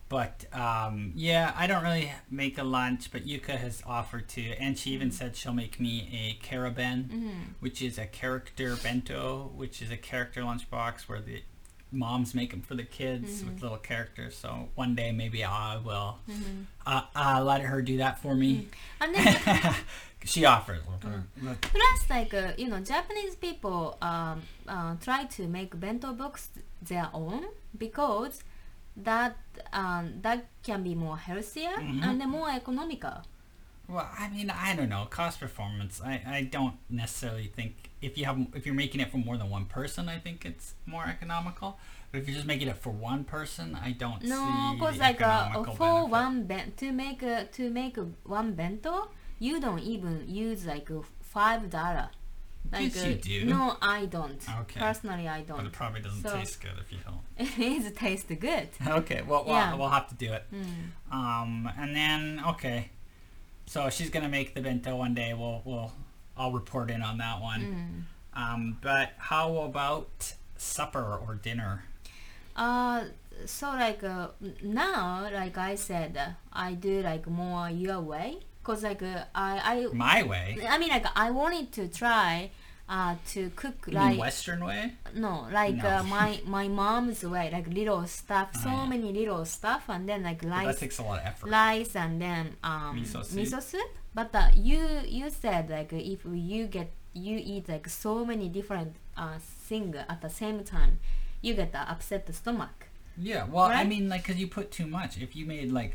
[0.09, 4.77] but um, yeah, I don't really make a lunch, but Yuka has offered to, and
[4.77, 7.31] she even said she'll make me a caraben, Mm.
[7.59, 11.43] which is a character bento, which is a character lunchbox where the
[11.93, 13.45] moms make them for the kids Mhm.
[13.45, 14.35] with little characters.
[14.35, 16.65] So one day maybe I will Mhm.
[16.85, 18.67] uh, uh, let her do that for me.
[18.99, 19.35] And then
[20.25, 20.83] she offers.
[20.85, 21.23] Mm.
[21.61, 26.49] plus, like uh, you know, Japanese people um, uh, try to make bento box
[26.81, 27.45] their own
[27.77, 28.43] because
[28.97, 29.35] that
[29.73, 32.03] um, that can be more healthier Mhm.
[32.03, 33.17] and more economical.
[33.87, 35.05] Well, I mean, I don't know.
[35.09, 36.01] Cost performance.
[36.03, 39.49] I, I don't necessarily think if you have if you're making it for more than
[39.49, 41.77] one person, I think it's more economical.
[42.11, 44.37] But if you're just making it for one person, I don't No,
[44.71, 46.09] see because like uh, economical for benefit.
[46.11, 50.89] one ben- to make a, to make a, one bento, you don't even use like
[50.89, 52.09] a five dollar.
[52.71, 53.45] Like Yes, you do.
[53.45, 54.41] No, I don't.
[54.61, 54.79] Okay.
[54.79, 55.57] Personally, I don't.
[55.57, 57.19] But it probably doesn't So- taste good if you don't.
[57.59, 58.69] It is taste good.
[58.87, 59.75] Okay, well, well Yeah.
[59.75, 60.45] we'll have to do it.
[60.53, 61.13] Mm.
[61.13, 62.91] Um, and then okay,
[63.65, 65.33] so she's gonna make the bento one day.
[65.33, 65.91] We'll we'll
[66.37, 67.61] I'll report in on that one.
[68.35, 68.39] Mm.
[68.39, 71.85] Um, but how about supper or dinner?
[72.55, 73.05] Uh,
[73.45, 74.29] so like uh,
[74.63, 79.87] now, like I said, uh, I do like more your way, cause like uh, I
[79.93, 80.57] My way.
[80.63, 82.51] I I mean like I wanted to try
[82.89, 84.93] uh to cook like Western way?
[85.15, 85.87] no like No.
[85.99, 88.85] Uh, my my mom's way like little stuff so yeah.
[88.87, 91.49] many little stuff and then like But rice that takes a lot of effort.
[91.49, 93.89] rice and then um Miso soup?
[94.13, 98.95] but uh, you you said like if you get you eat like so many different
[99.15, 100.99] uh things at the same time
[101.41, 103.87] you get the upset stomach Yeah, well, I Right?
[103.87, 105.21] mean, like, because you put too much.
[105.21, 105.93] If you made, like,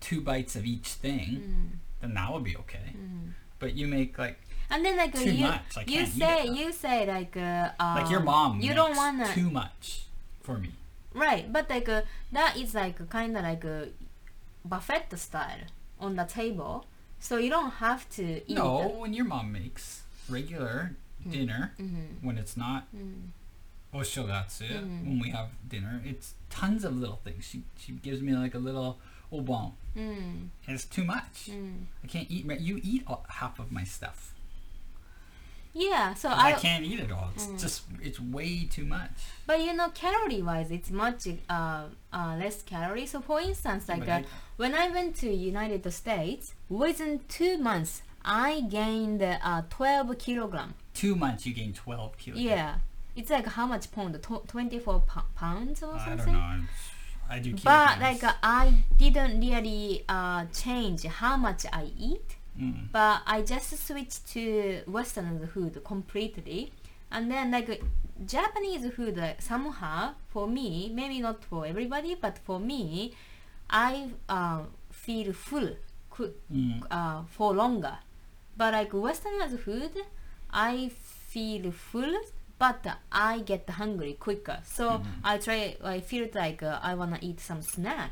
[0.00, 2.88] two bites of each thing, mm, then that would be okay.
[2.96, 3.34] mm.
[3.60, 4.38] But you make, like,
[4.70, 8.24] and then like Too you much, you say you say like uh, like your um,
[8.26, 10.04] mom you makes don't wanna too much
[10.42, 10.70] for me.
[11.12, 12.02] Right, but like uh,
[12.32, 13.88] that is like kind of like a
[14.64, 15.64] buffet style
[15.98, 16.86] on the table,
[17.18, 18.56] so you don't have to eat.
[18.56, 20.94] No, when your mom makes regular
[21.26, 21.32] Mm.
[21.32, 22.26] dinner, Mm-hmm.
[22.26, 23.28] when it's not Mm.
[23.92, 25.04] oshogatsu, Mhm.
[25.04, 27.44] when we have dinner, it's tons of little things.
[27.44, 28.98] She, she gives me, like, a little
[29.32, 29.72] obon.
[29.94, 30.48] Mm.
[30.66, 31.50] And it's too much.
[31.50, 31.84] Mm.
[32.02, 32.46] I can't eat.
[32.60, 34.32] You eat all, half of my stuff.
[35.72, 37.30] Yeah, so I, I can't eat it all.
[37.34, 37.60] It's Mm.
[37.60, 39.10] just, it's way too much.
[39.46, 43.06] but you know, calorie wise, it's much uh, uh, less calorie.
[43.06, 44.22] So for instance, like uh,
[44.56, 50.74] when I went to United States, within two months, I gained uh, 12 kilogram.
[50.94, 52.40] two months you gain 12 kilos.
[52.40, 52.74] Yeah,
[53.16, 54.14] it's like how much pound?
[54.22, 56.12] Tw- 24 po- pounds or something.
[56.12, 56.38] I don't know.
[56.40, 56.68] I'm-
[57.30, 57.62] I do kilograms.
[57.64, 62.36] But like uh, I didn't really uh, change how much I eat.
[62.60, 62.88] Mm.
[62.92, 66.72] But I just switched to Western food completely,
[67.10, 67.82] and then like
[68.26, 73.14] Japanese food like, somehow for me, maybe not for everybody, but for me,
[73.70, 75.70] I uh, feel full
[76.52, 76.82] Mm.
[76.90, 77.96] uh, for longer.
[78.56, 79.92] But like Westerners food,
[80.50, 80.90] I
[81.30, 82.14] feel full,
[82.58, 84.58] but I get hungry quicker.
[84.64, 85.04] So Mhm.
[85.24, 85.76] I try.
[85.82, 88.10] I feel like uh, I wanna eat some snack.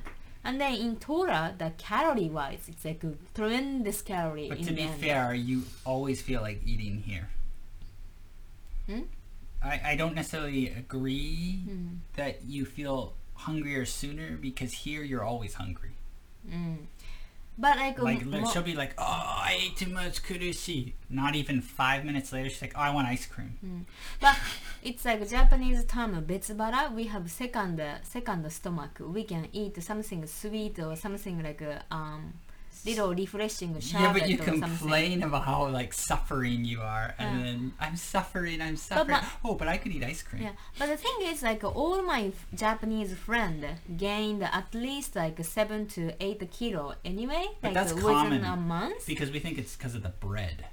[0.48, 4.48] And then in Torah, the calorie wise, it's like a tremendous calorie.
[4.48, 4.98] But to be end.
[4.98, 7.28] fair, you always feel like eating here.
[8.87, 9.02] Hmm?
[9.62, 15.54] I, I don't necessarily agree Mm, that you feel hungrier sooner because here you're always
[15.54, 15.92] hungry.
[16.48, 16.78] mm.
[17.59, 21.61] But like, Like um, she'll be like, "Oh, I ate too much kurushi." Not even
[21.61, 23.87] five minutes later, she's like, "Oh, I want ice cream."
[24.21, 24.37] but
[24.83, 26.94] it's like Japanese term betsubara.
[26.94, 29.01] We have second second stomach.
[29.01, 32.35] We can eat something sweet or something like um
[32.87, 34.61] little refreshing sherbet yeah, but you or something.
[34.62, 37.45] complain about how like suffering you are, and Yeah.
[37.45, 39.09] then I'm suffering, I'm suffering.
[39.21, 40.43] but- oh, but I could eat ice cream.
[40.43, 45.43] Yeah, but the thing is, like all my f- Japanese friend gained at least like
[45.45, 48.45] seven to eight kilo anyway, But like that's within common.
[48.45, 49.07] a month.
[49.07, 50.67] Because we think it's because of the bread,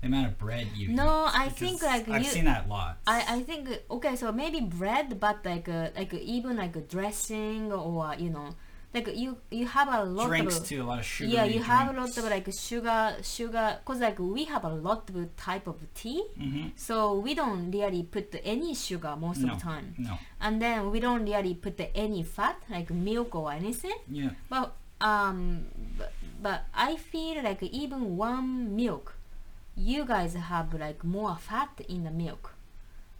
[0.00, 0.88] the amount of bread you.
[0.88, 1.40] No, eat.
[1.40, 2.98] I think, like, I've you- seen that lots.
[3.06, 7.72] I, I think okay, so maybe bread, but like uh, like even like a dressing
[7.72, 8.54] or you know,
[8.96, 11.30] like you you have a lot drinks of too, a lot of sugar.
[11.36, 15.08] yeah, you have a lot of like sugar sugar because like we have a lot
[15.10, 16.94] of type of tea, hmm so
[17.26, 19.52] we don't really put any sugar most No.
[19.52, 20.14] of the time, No.
[20.40, 23.98] and then we don't really put any fat like milk or anything.
[24.10, 24.30] Yeah.
[24.48, 25.66] But um,
[25.98, 29.14] but, but I feel like even one milk,
[29.76, 32.54] you guys have like more fat in the milk.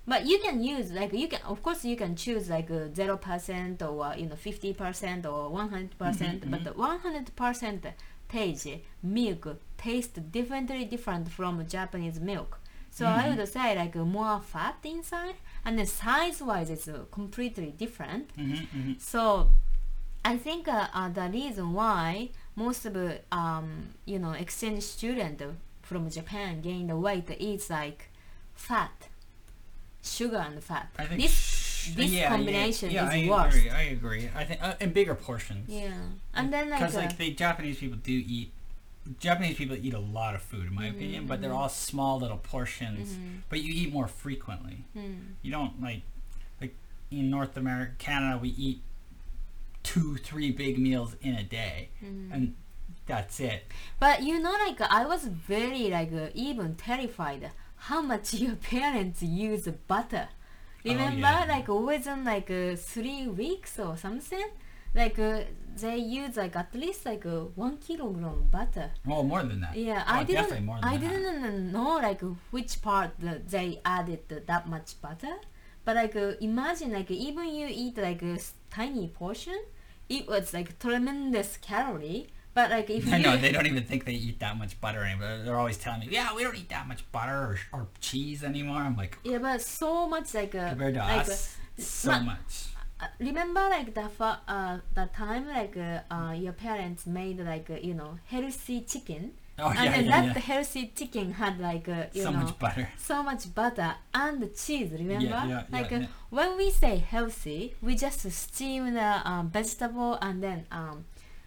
[0.08, 3.82] But you can use like you can of course you can choose like zero percent
[3.82, 6.42] or you know fifty percent or one hundred percent.
[6.42, 7.84] Mhm, But the one hundred percent
[8.28, 8.68] taste
[9.02, 12.60] milk tastes differently different from Japanese milk.
[12.90, 13.36] So I Mhm.
[13.36, 18.30] would say like more fat inside, and then size wise it's uh, completely different.
[18.36, 19.50] hmm hmm So
[20.24, 25.42] I think uh, uh, the reason why most of the um, you know exchange student
[25.82, 28.10] from Japan gain the weight is like
[28.54, 29.08] fat,
[30.06, 30.88] sugar and the fat.
[30.98, 33.54] I think this sh- this yeah, combination yeah, yeah, is I worse.
[33.56, 34.30] Agree, I agree.
[34.34, 35.68] I think uh, in bigger portions.
[35.68, 35.92] yeah,
[36.34, 38.52] and then like, Because uh, like the Japanese people do eat.
[39.20, 41.56] Japanese people eat a lot of food, in my Mhm, opinion, but they're mhm.
[41.58, 43.12] all small little portions.
[43.12, 44.78] mhm, But you eat more frequently.
[44.96, 46.02] mm, You don't like
[46.60, 46.74] like
[47.12, 48.80] in North America, Canada, we eat
[49.82, 52.32] two, three big meals in a day, mm.
[52.32, 52.54] and
[53.06, 53.64] that's it.
[54.00, 59.22] But you know, like I was very like uh, even terrified how much your parents
[59.22, 60.28] use butter.
[60.84, 61.44] Oh, Remember, yeah.
[61.48, 64.46] like within like uh, three weeks or something,
[64.94, 65.40] like uh,
[65.76, 68.90] they use like at least like uh, one kilogram butter.
[69.04, 69.76] Well, more than that.
[69.76, 70.64] Yeah, Oh, I didn't.
[70.64, 71.08] more than I that.
[71.10, 75.36] didn't know like which part they added that much butter.
[75.84, 78.38] But like uh, imagine like even you eat like a
[78.70, 79.58] tiny portion,
[80.08, 82.28] it was like tremendous calorie.
[82.56, 85.02] But like if I you know they don't even think they eat that much butter
[85.04, 85.42] anymore.
[85.44, 88.80] They're always telling me, "Yeah, we don't eat that much butter or, or cheese anymore."
[88.88, 92.52] I'm like, Yeah, but so much like uh, compared to like, us, so ma- much.
[93.02, 94.08] uh, remember like the
[94.48, 99.22] uh the time like uh, uh your parents made like uh, you know healthy chicken,
[99.58, 100.40] Oh and yeah, then yeah, that yeah.
[100.52, 102.88] healthy chicken had like uh, you So know much butter.
[102.96, 104.90] so much butter and cheese.
[104.92, 109.50] Remember, Yeah, yeah, like yeah, uh, when we say healthy, we just steam the um,
[109.50, 111.04] vegetable and then um.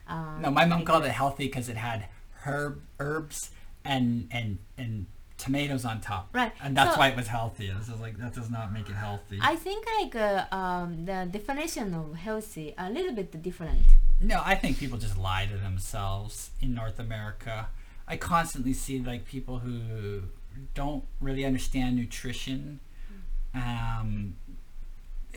[0.09, 2.05] Um, No, my mom called it healthy because it had
[2.45, 3.51] herb herbs
[3.85, 5.05] and and and
[5.37, 6.27] tomatoes on top.
[6.33, 7.67] Right, And that's so- why it was healthy.
[7.71, 9.39] This is like that does not make it healthy.
[9.41, 13.85] I think like uh, um, the definition of healthy a little bit different.
[14.21, 17.55] no, I think people just lie to themselves in North America.
[18.05, 19.79] I constantly see like people who
[20.73, 22.81] don't really understand nutrition.
[23.53, 24.35] Um,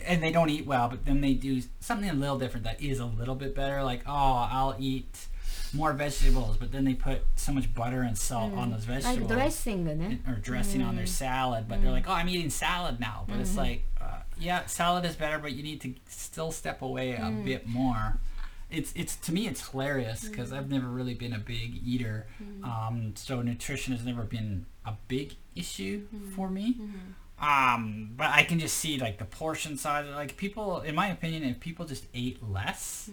[0.07, 2.99] and they don't eat well, but then they do something a little different that is
[2.99, 3.83] a little bit better.
[3.83, 5.27] Like, oh, I'll eat
[5.75, 8.75] more vegetables, but then they put so much butter and salt on mm.
[8.75, 9.31] those vegetables.
[9.31, 9.95] Like dressing, eh?
[9.95, 10.19] ne?
[10.29, 11.09] or dressing on their mm.
[11.09, 12.11] salad, but they're like, mm.
[12.11, 13.59] "Oh, I'm eating salad now." But it's mm-hmm.
[13.59, 17.67] like, uh, yeah, salad is better, but you need to still step away a bit
[17.67, 18.19] more.
[18.71, 22.27] It's it's to me it's hilarious because I've never really been a big eater,
[22.63, 26.75] um, so nutrition has never been a big issue for me.
[26.75, 26.99] Mm-hmm.
[27.43, 30.07] Um, but I can just see like the portion size.
[30.09, 33.11] Like people, in my opinion, if people just ate less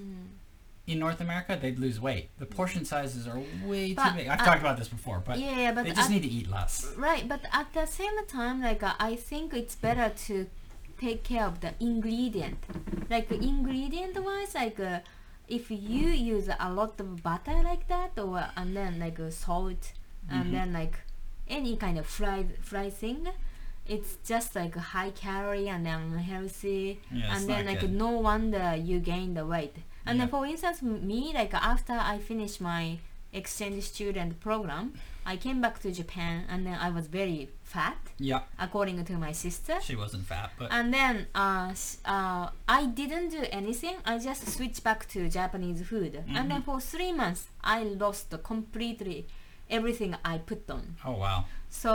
[0.85, 2.29] in North America, they'd lose weight.
[2.37, 4.27] The portion sizes are way too big.
[4.27, 6.49] I've uh, talked about this before, but yeah, but they just at- need to eat
[6.49, 6.93] less.
[6.95, 10.47] Right, but at the same time, like uh, I think it's better to
[10.99, 12.57] take care of the ingredient.
[13.09, 14.99] Like ingredient wise, like uh,
[15.47, 19.93] if you use a lot of butter like that, or and then like uh, salt,
[20.29, 20.99] and then like
[21.47, 23.27] any kind of fried fried thing,
[23.89, 29.33] it's just like high calorie and unhealthy, Yeah, and then like no wonder you gain
[29.33, 29.75] the weight.
[30.05, 32.97] And then for instance, me like after I finished my
[33.33, 34.93] exchange student program,
[35.25, 39.31] I came back to Japan and then I was very fat, Yeah, according to my
[39.33, 39.75] sister.
[39.83, 41.71] she wasn't fat, but And then uh,
[42.05, 43.97] uh, I didn't do anything.
[44.05, 46.13] I just switched back to Japanese food.
[46.35, 46.65] And then Mhm.
[46.65, 49.27] for three months, I lost completely
[49.69, 50.95] everything I put on.
[51.05, 51.91] oh wow, So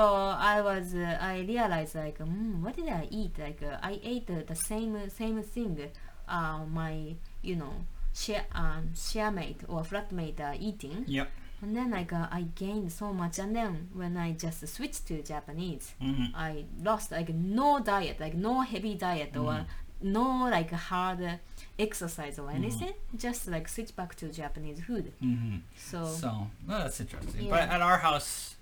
[0.55, 3.39] I was, uh, I realized like, mm, what did I eat?
[3.39, 5.91] Like uh, I ate uh, the same same thing,
[6.29, 7.75] uh, my you know
[8.15, 11.29] share um share mate or flatmate are eating Yep.
[11.63, 15.21] and then like uh, I gained so much and then when I just switched to
[15.23, 19.67] Japanese hmm I lost like no diet like no heavy diet or
[20.05, 21.41] no like hard
[21.79, 26.29] exercise or anything just like switch back to Japanese food hmm so, So
[26.69, 27.43] well, that's interesting.
[27.47, 27.51] Yeah.
[27.51, 28.55] But at our house,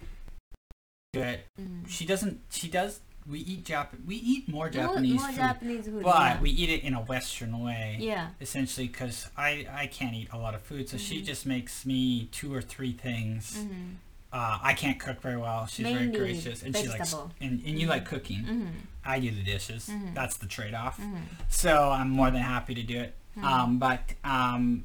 [1.15, 1.89] mm.
[1.89, 2.41] She doesn't.
[2.51, 3.01] She does.
[3.29, 3.89] We eat Jap.
[4.07, 6.41] We eat more more, Japanese more food, Japanese food but yeah.
[6.41, 7.97] we eat it in a Western way.
[8.01, 11.27] yeah Essentially, because I I can't eat a lot of food, so she Mhm.
[11.27, 13.63] just makes me two or three things.
[13.63, 13.91] hmm
[14.33, 15.67] Uh, I can't cook very well.
[15.67, 17.33] She's very gracious, and she likes vegetable.
[17.41, 18.39] and, and you like cooking.
[18.45, 18.67] hmm
[19.05, 19.91] I do the dishes.
[19.93, 20.15] Mhm.
[20.15, 20.97] That's the trade-off.
[20.97, 21.17] hmm
[21.49, 23.15] So I'm more than happy to do it.
[23.37, 23.45] Mhm.
[23.45, 24.85] Um, but um,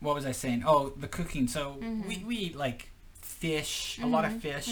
[0.00, 0.62] what was I saying?
[0.66, 1.46] Oh, the cooking.
[1.48, 2.06] So Mhm.
[2.08, 2.90] we, we eat like
[3.20, 4.68] fish, a lot of fish.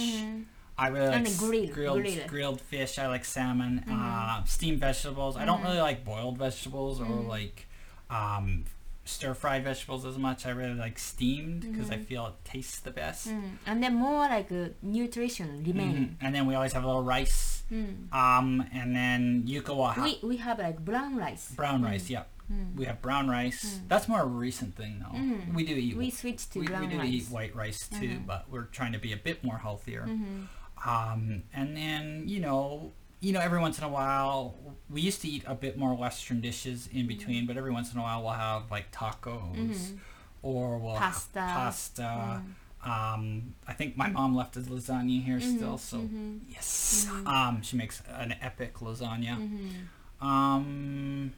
[0.79, 2.27] I really like And grill- grilled grill.
[2.29, 2.99] grilled fish.
[2.99, 5.37] I like salmon, uh, steamed vegetables.
[5.37, 7.67] I don't really like boiled vegetables or like
[8.11, 8.65] um,
[9.05, 10.47] stir fried vegetables as much.
[10.47, 12.07] I really like steamed because I Mhm.
[12.07, 13.29] feel it tastes the best.
[13.29, 13.59] Mm.
[13.67, 15.97] And then more like uh, nutrition remain.
[15.97, 16.15] Mhm.
[16.21, 17.63] And then we always have a little rice.
[17.73, 18.13] Mm.
[18.13, 21.51] Um, and then yuka wa We we have like brown rice.
[21.55, 21.87] brown Mm.
[21.87, 22.11] rice.
[22.11, 22.75] Yeah, Mm.
[22.77, 23.65] we have brown rice.
[23.79, 23.89] Mm.
[23.89, 25.19] That's more a recent thing though.
[25.55, 27.13] We do eat We switched to we, brown we do rice.
[27.13, 28.27] eat white rice too, Mhm.
[28.27, 30.07] but we're trying to be a bit more healthier.
[30.07, 30.47] Mhm.
[30.85, 32.93] Um, and then you know,
[33.23, 34.55] you know, every once in a while,
[34.91, 37.99] we used to eat a bit more Western dishes in between, but every once in
[37.99, 39.99] a while we'll have like tacos Mhm.
[40.43, 41.39] or we'll Pasta.
[41.39, 42.43] pasta.
[42.83, 42.89] Mm.
[43.15, 45.57] Um, I think my mom left us lasagna here Mhm.
[45.57, 46.41] still, so Mhm.
[46.49, 47.07] yes.
[47.09, 47.27] Mhm.
[47.29, 49.39] Um, she makes an epic lasagna.
[49.39, 50.27] Mhm.
[50.27, 51.33] Um,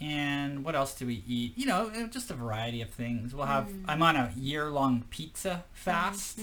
[0.00, 1.56] and what else do we eat?
[1.56, 3.32] You know, uh, just a variety of things.
[3.34, 3.68] We'll have.
[3.68, 3.84] Mm.
[3.88, 6.40] I'm on a year-long pizza fast.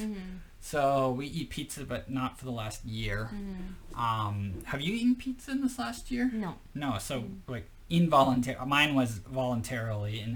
[0.71, 3.19] So we eat pizza, but not for the last year.
[3.31, 3.97] Mhm.
[4.05, 4.37] Um,
[4.71, 6.25] have you eaten pizza in this last year?
[6.33, 6.51] No.
[6.73, 6.97] No.
[6.97, 7.37] So Mm.
[7.55, 8.57] like involuntary.
[8.65, 9.11] Mine was
[9.41, 10.33] voluntarily, and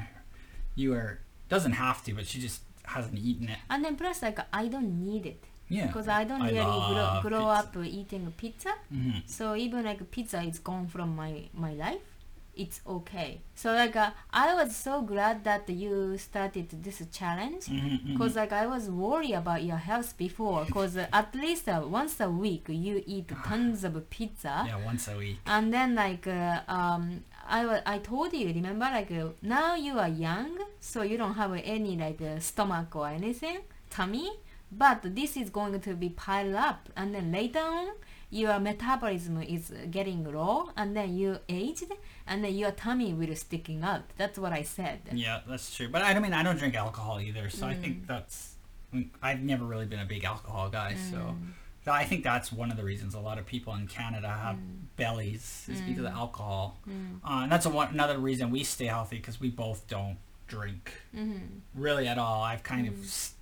[0.75, 1.11] you were
[1.53, 2.61] doesn't have to, but she just
[2.95, 3.59] hasn't eaten it.
[3.71, 5.87] And then plus like I don't need it Yeah.
[5.87, 7.79] because I don't I really grow, grow pizza.
[7.79, 8.71] up eating pizza.
[8.89, 11.33] hmm So even like pizza is gone from my
[11.65, 12.05] my life,
[12.63, 13.41] it's okay.
[13.55, 14.11] So like uh,
[14.45, 17.65] I was so glad that you started this challenge
[18.07, 22.19] because like I was worried about your health before because uh, at least uh, once
[22.19, 25.37] a week you eat tons of pizza Yeah, once a week.
[25.55, 27.03] and then like uh, um
[27.51, 31.33] I, wa- I told you remember like uh, now you are young so you don't
[31.43, 34.29] have any like uh, stomach or anything tummy
[34.71, 37.87] but this is going to be piled up and then later on
[38.31, 41.91] your metabolism is getting low and then you aged
[42.27, 45.89] and then your tummy will sticking out that's what i said Yeah, that's true.
[45.89, 48.07] But I don't mean I don't drink alcohol either, so I think Mm.
[48.07, 48.55] that's.
[48.91, 51.53] I mean, I've never really been a big alcohol guy, so Mm.
[51.87, 54.85] I think that's one of the reasons a lot of people in Canada have Mm.
[54.95, 56.17] bellies is because of Mm.
[56.23, 56.77] alcohol.
[56.87, 57.17] Mm.
[57.23, 60.17] Uh, and that's a, one, another reason we stay healthy because we both don't
[60.47, 61.61] drink Mhm.
[61.73, 62.43] really at all.
[62.43, 62.91] I've kind Mm.
[62.93, 63.33] of.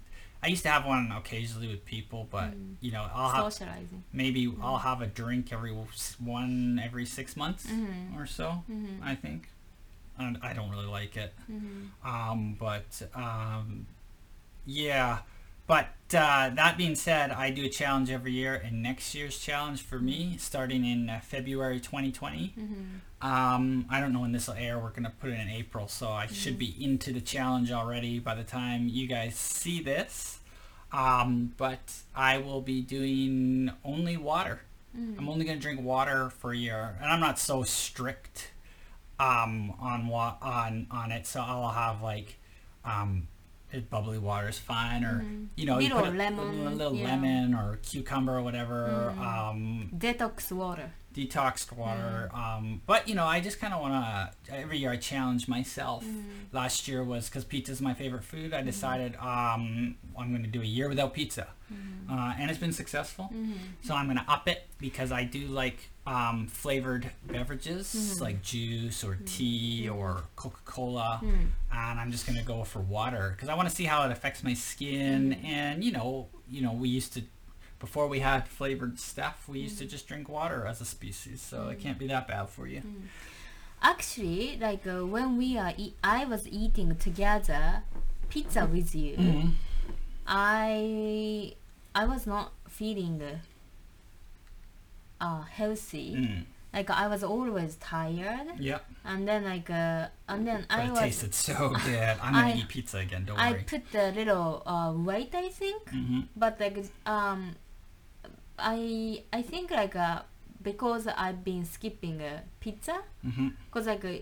[0.48, 2.76] I used to have one occasionally with people, but Mm.
[2.80, 5.74] you know, I'll have socializing maybe I'll have a drink every
[6.20, 8.16] one every six months Mhm.
[8.16, 8.64] or so.
[8.72, 9.04] Mhm.
[9.04, 9.50] I think,
[10.18, 11.34] and I don't really like it.
[11.52, 11.90] Mhm.
[12.04, 13.88] Um, but um,
[14.66, 15.20] yeah.
[15.68, 19.82] But uh, that being said, I do a challenge every year, and next year's challenge
[19.82, 22.54] for me, starting in uh, February 2020.
[22.58, 23.00] Mhm.
[23.22, 24.80] Um, I don't know when this will air.
[24.80, 28.34] We're gonna put it in April, so I should be into the challenge already by
[28.36, 30.37] the time you guys see this.
[30.98, 31.80] Um, but
[32.16, 34.62] I will be doing only water.
[34.98, 35.20] Mhm.
[35.20, 38.52] I'm only gonna drink water for a year, and I'm not so strict
[39.20, 41.28] um, on wa- on on it.
[41.28, 42.38] So I'll have like
[42.86, 43.28] um,
[43.72, 45.48] it- bubbly water is fine, or Mhm.
[45.56, 47.06] you know, you Little put a, lemon, a little yeah.
[47.10, 49.14] lemon or cucumber or whatever.
[49.16, 49.20] Mm.
[49.20, 52.30] Um, detox water detoxed water.
[52.34, 52.38] Mm.
[52.38, 54.54] Um, but you know, I just kind of want to.
[54.56, 56.06] Every year, I challenge myself.
[56.06, 56.24] Mm.
[56.54, 58.54] Last year was because pizza is my favorite food.
[58.54, 62.10] I decided um, I'm going to do a year without pizza, Mhm.
[62.12, 63.30] uh, and it's been successful.
[63.34, 63.54] Mhm.
[63.82, 68.22] So I'm going to up it because I do like um, flavored beverages Mhm.
[68.22, 71.48] like juice or tea or Coca Cola, Mm.
[71.74, 74.12] and I'm just going to go for water because I want to see how it
[74.12, 75.36] affects my skin.
[75.36, 75.46] Mhm.
[75.46, 77.24] And you know, you know, we used to
[77.80, 81.70] before we had flavored stuff, we used to just drink water as a species, so
[81.70, 81.82] it Mhm.
[81.84, 82.82] can't be that bad for you.
[82.82, 83.08] Mm.
[83.82, 87.84] Actually, like uh, when we are, eat, I was eating together
[88.30, 89.16] pizza with you.
[89.18, 89.50] Mm-hmm.
[90.26, 91.54] I,
[91.94, 93.38] I was not feeling uh,
[95.22, 96.16] uh, healthy.
[96.16, 96.46] Mm.
[96.74, 100.90] Like I was always tired, Yeah, and then like uh, and then but I it
[100.92, 101.00] was.
[101.00, 102.18] tasted so good.
[102.22, 103.24] I'm gonna I- eat pizza again.
[103.26, 103.60] Don't I worry.
[103.62, 107.56] I put a little uh, weight, I think, hmm but like um,
[108.60, 110.22] I I think like uh,
[110.62, 114.18] because I've been skipping uh, pizza, hmm cause like uh,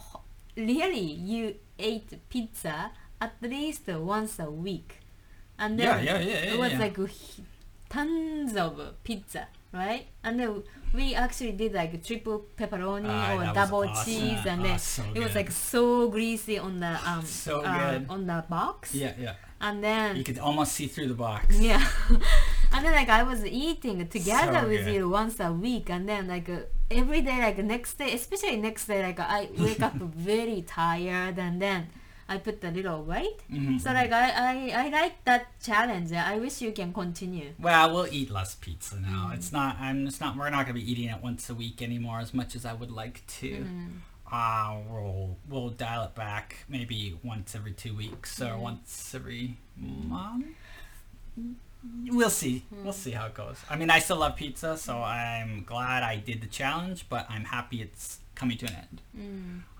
[0.00, 0.22] ho-
[0.56, 5.00] really you ate pizza at least once a week,
[5.58, 6.96] and then yeah, yeah, yeah, it was like
[7.88, 10.06] tons of pizza, right?
[10.22, 10.62] And then
[10.92, 14.04] we actually did like triple pepperoni Ah, or double awesome.
[14.04, 18.00] cheese, and Ah, then so it was like so greasy on the um So uh,
[18.08, 19.34] on the box, Yeah, yeah.
[19.60, 21.58] and then You could almost see through the box.
[21.60, 21.84] yeah.
[22.74, 24.94] and then like I was eating together So with good.
[24.94, 26.60] you once a week and then like uh,
[26.90, 29.94] every day like next day especially next day like I wake up
[30.32, 31.88] very tired and then
[32.26, 33.38] I put a little weight.
[33.52, 33.78] Mhm.
[33.82, 34.54] So like I, I,
[34.84, 36.10] I like that challenge.
[36.12, 37.50] I wish you can continue.
[37.60, 39.28] Well, we'll eat less pizza now.
[39.30, 39.34] Mm.
[39.36, 39.76] It's not.
[39.78, 40.06] I'm.
[40.08, 40.34] It's not.
[40.36, 42.90] We're not gonna be eating it once a week anymore, as much as I would
[42.90, 43.50] like to.
[43.68, 43.88] Mm.
[44.32, 48.60] Uh, we'll we'll dial it back maybe once every two weeks or Mm.
[48.70, 50.46] once every month.
[52.06, 52.64] We'll see.
[52.74, 52.84] Mm.
[52.84, 53.56] We'll see how it goes.
[53.68, 57.44] I mean, I still love pizza, so I'm glad I did the challenge, but I'm
[57.44, 59.00] happy it's coming to an end.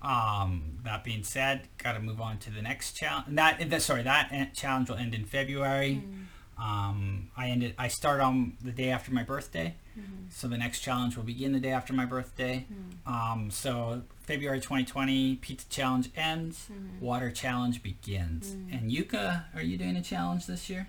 [0.03, 0.07] Mm.
[0.07, 3.27] Um, that being said, got to move on to the next challenge.
[3.29, 6.01] That, that sorry, that challenge will end in February.
[6.05, 6.25] Mm.
[6.61, 7.73] Um, I ended.
[7.77, 10.29] I start on the day after my birthday, Mm.
[10.29, 12.65] so the next challenge will begin the day after my birthday.
[13.05, 13.09] Mm.
[13.11, 16.67] Um, so February 2020, pizza challenge ends.
[16.71, 16.99] Mm.
[17.01, 18.51] Water challenge begins.
[18.55, 18.73] Mm.
[18.77, 20.87] And Yuka, are you doing a challenge this year?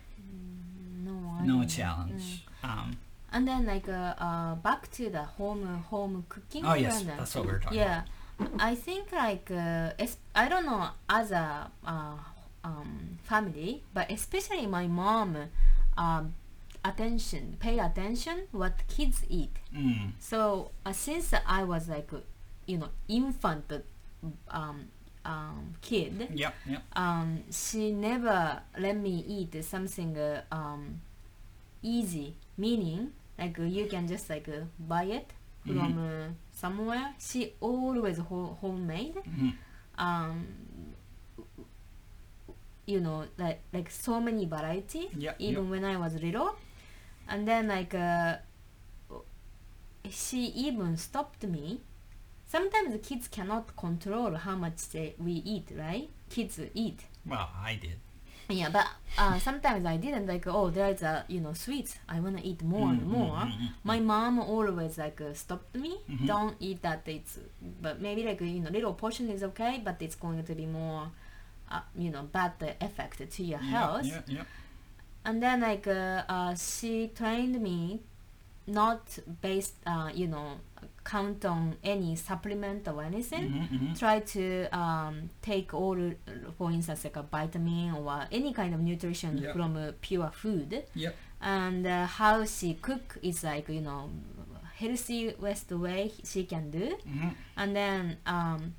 [1.06, 1.68] No, I No don't.
[1.68, 2.26] challenge.
[2.62, 2.96] Um,
[3.32, 6.64] And then like uh, uh, back to the home home cooking.
[6.64, 8.02] oh yes, that's what we were talking yeah
[8.70, 11.46] i think like uh, es- i don't know as a
[11.94, 12.16] uh,
[12.68, 15.30] um, family but especially my mom
[16.04, 16.24] um,
[16.84, 19.56] attention pay attention what kids eat.
[19.74, 20.12] Mm.
[20.18, 21.26] so uh, since
[21.58, 22.10] i was like
[22.70, 23.66] you know infant
[24.50, 24.78] um,
[25.26, 26.54] um, kid Yep.
[26.70, 26.82] Yep.
[26.96, 31.00] um, she never let me eat something uh, um,
[31.82, 35.28] easy meaning like uh, you can just like uh, buy it
[35.66, 39.52] from uh, somewhere she always ho- homemade Mhm.
[39.98, 40.46] um,
[42.86, 45.36] you know like like so many variety Yep.
[45.40, 45.70] even yep.
[45.72, 46.54] when i was little
[47.28, 48.36] and then like uh,
[50.10, 51.80] she even stopped me
[52.46, 57.74] sometimes the kids cannot control how much they, we eat right kids eat Well, I
[57.74, 57.96] did.
[58.48, 58.86] yeah but
[59.18, 62.62] uh, sometimes i didn't like oh there's a you know sweets i want to eat
[62.62, 63.68] more and Mm, more mm, mm, mm.
[63.82, 66.26] my mom always like uh, stopped me Mhm.
[66.26, 67.38] don't eat that it's
[67.82, 71.10] but maybe like you know little portion is okay but it's going to be more
[71.72, 74.24] uh, you know bad effect to your health Yep.
[74.28, 74.46] Yep.
[75.24, 78.00] and then like uh, uh, she trained me
[78.66, 80.54] not based uh, you know
[81.04, 83.98] count on any supplement or anything Mhm, mhm.
[83.98, 85.96] try to um, take all
[86.58, 89.52] for instance like a vitamin or any kind of nutrition Yep.
[89.54, 91.14] from uh, pure food Yep.
[91.40, 94.10] and uh, how she cook is like you know
[94.74, 97.34] healthy west way she can do Mhm.
[97.56, 98.74] and then um,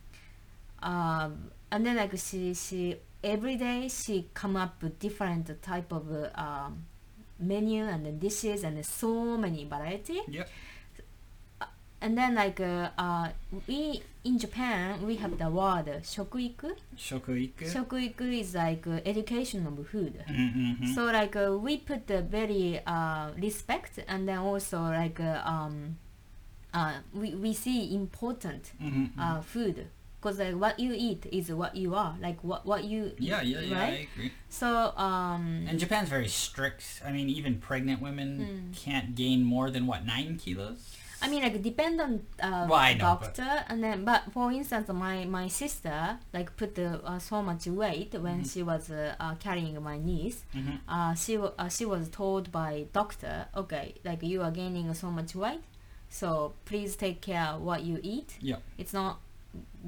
[0.84, 6.12] um, and then like she she every day she come up with different type of
[6.12, 6.86] uh, um,
[7.40, 10.22] menu and the dishes and so many variety.
[10.28, 10.50] Yep.
[12.00, 13.30] And then like uh, uh,
[13.68, 16.76] we in Japan we have the word shokuiku.
[16.96, 17.66] Shokuiku.
[17.66, 20.24] Shokuiku is like uh, education of food.
[20.30, 20.94] Mm-hmm.
[20.94, 25.98] So like uh, we put the very uh, respect and then also like uh, um,
[26.72, 29.20] uh, we we see important mm-hmm.
[29.20, 29.88] uh, food
[30.28, 33.48] because like what you eat is what you are like what what you yeah, eat,
[33.48, 33.80] yeah, yeah.
[33.80, 34.32] right I agree.
[34.50, 34.68] so
[34.98, 37.02] um And Japan's very strict.
[37.06, 38.76] I mean, even pregnant women Mm.
[38.76, 40.96] can't gain more than what nine kilos.
[41.22, 44.88] I mean like depend on uh, Well, know, but- doctor and then but for instance
[44.90, 48.52] my my sister like put uh, so much weight when Mhm.
[48.54, 50.78] she was uh, uh, carrying my niece Mhm.
[50.88, 55.34] uh, she uh, she was told by doctor okay like you are gaining so much
[55.34, 55.64] weight
[56.10, 59.14] so please take care what you eat Yeah, it's not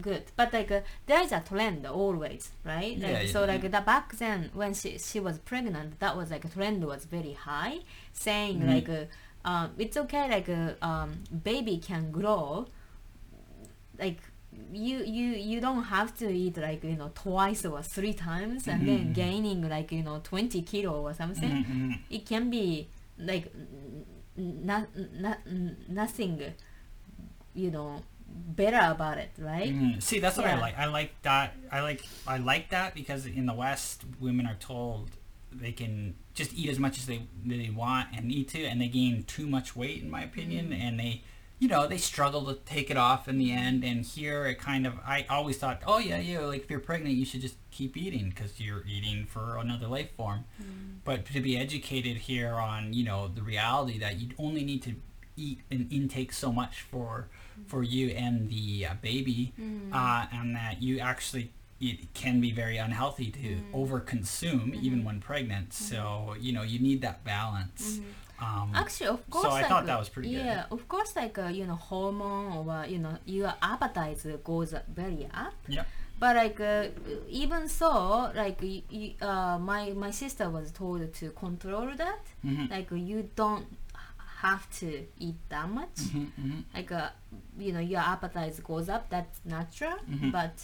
[0.01, 3.69] good but like uh, there's a trend always right like, Yeah, yeah, so like yeah.
[3.69, 7.33] the back then when she she was pregnant that was like a trend was very
[7.33, 7.79] high
[8.13, 8.67] saying Mhm.
[8.73, 9.05] like uh,
[9.49, 11.09] um, it's okay like uh, um,
[11.43, 12.67] baby can grow
[13.99, 14.19] like
[14.73, 18.87] you you you don't have to eat like you know twice or three times and
[18.87, 19.13] then Mhm.
[19.13, 21.99] gaining like you know 20 kilo or something Mhm, mhm.
[22.09, 24.05] it can be like n-
[24.65, 24.87] not,
[25.19, 25.37] not,
[25.89, 26.41] nothing
[27.53, 28.01] you know
[28.33, 30.01] better about it right Mhm.
[30.01, 30.77] See, that's what I like.
[30.77, 31.55] I like that.
[31.71, 32.03] I like.
[32.27, 35.11] I like that because in the West, women are told
[35.51, 38.87] they can just eat as much as they they want and need to, and they
[38.87, 40.81] gain too much weight, in my opinion, Mm-hmm.
[40.81, 41.23] and they.
[41.61, 44.87] You know, they struggle to take it off in the end, and here it kind
[44.87, 44.93] of.
[45.05, 48.29] I always thought, oh yeah, yeah, like if you're pregnant, you should just keep eating
[48.29, 50.45] because you're eating for another life form.
[50.61, 50.99] Mm.
[51.03, 54.95] But to be educated here on, you know, the reality that you only need to
[55.35, 57.27] eat and intake so much for
[57.67, 59.53] for you and the uh, baby,
[59.93, 61.51] uh, and that you actually
[61.81, 65.73] it can be very unhealthy to overconsume even when pregnant.
[65.73, 67.99] So you know you need that balance.
[68.41, 70.45] Um, Actually, of course, I like, thought that was pretty good.
[70.45, 74.73] yeah, of course, like uh, you know, hormone or uh, you know, your appetite goes
[74.95, 75.53] very up.
[75.67, 75.85] Yep.
[76.19, 76.85] But like uh,
[77.29, 82.19] even so, like y- y- uh, my my sister was told to control that.
[82.45, 82.69] Mhm.
[82.71, 83.65] Like you don't
[84.41, 84.87] have to
[85.19, 85.97] eat that much.
[86.13, 86.63] Mhm, mhm.
[86.73, 87.09] Like uh,
[87.57, 89.09] you know, your appetite goes up.
[89.09, 90.31] That's natural, Mhm.
[90.31, 90.55] but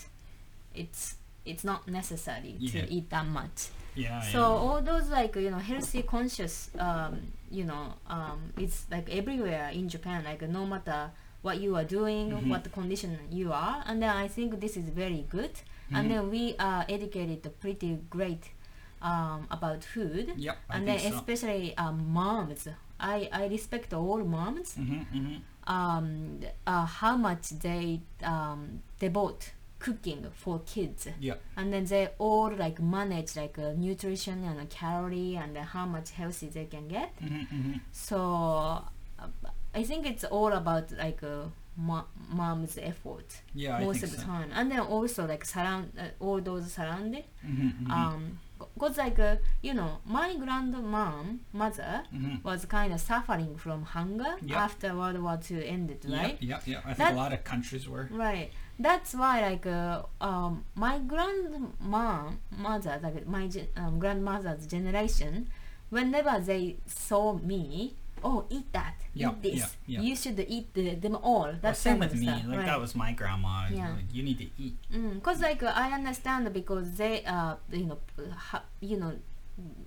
[0.73, 1.15] it's
[1.45, 2.71] it's not necessary Yeah.
[2.85, 3.69] to eat that much.
[3.95, 4.19] Yeah.
[4.21, 4.45] So yeah.
[4.65, 9.87] all those like you know healthy conscious um, you know um, it's like everywhere in
[9.87, 11.11] Japan like no matter
[11.43, 12.49] what you are doing Mhm.
[12.49, 15.53] what the condition you are and then I think this is very good
[15.91, 15.95] Mhm.
[15.97, 18.43] and then we are educated pretty great
[19.01, 20.57] um, about food Yep.
[20.71, 21.13] And then so.
[21.15, 22.67] especially um, moms
[22.99, 25.41] I, I respect all moms Mhm, mhm.
[25.67, 31.41] um, uh, how much they um, devote cooking for kids Yep.
[31.57, 35.85] and then they all like manage like uh, nutrition and uh, calorie and uh, how
[35.85, 37.79] much healthy they can get Mhm, mhm.
[37.91, 38.17] so
[39.19, 39.27] uh,
[39.73, 41.43] i think it's all about like uh,
[41.77, 43.77] mo- mom's effort Yeah.
[43.77, 44.27] I most think of the so.
[44.27, 47.91] time and then also like surround uh, all those surrounded Mhm, mhm.
[47.91, 48.39] um
[48.73, 52.43] because like uh, you know my grandmom mother Mhm.
[52.43, 54.57] was kind of suffering from hunger Yep.
[54.57, 56.81] after world war ii ended right yeah yep, yep.
[56.85, 58.07] I think That- a lot of countries were.
[58.11, 58.49] Right.
[58.77, 65.47] That's why, like, uh, um, my grandma, mother, like my um, grandmother's generation,
[65.89, 67.95] whenever they saw me,
[68.27, 70.01] oh, eat that, Yeah, eat this, yeah, yeah.
[70.07, 71.43] you should eat the, them all.
[71.53, 72.25] Well, That's same kind with me.
[72.27, 72.65] stuff, Like right.
[72.71, 73.53] that was my grandma.
[73.69, 73.93] Yeah.
[73.97, 74.75] Like, you need to eat.
[74.93, 77.99] Mm, cause like uh, I understand because they uh you know
[78.45, 78.57] ha,
[78.89, 79.13] you know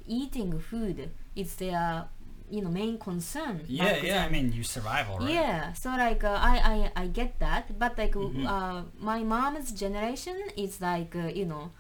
[0.07, 2.05] eating food is their
[2.51, 3.61] you know main concern.
[3.69, 4.25] Yeah, yeah.
[4.25, 5.31] I mean, you survival, right?
[5.31, 6.55] Yeah, so like uh, I,
[6.97, 8.47] I I get that, but like Mhm.
[8.47, 11.71] uh, my mom's generation is like uh, you know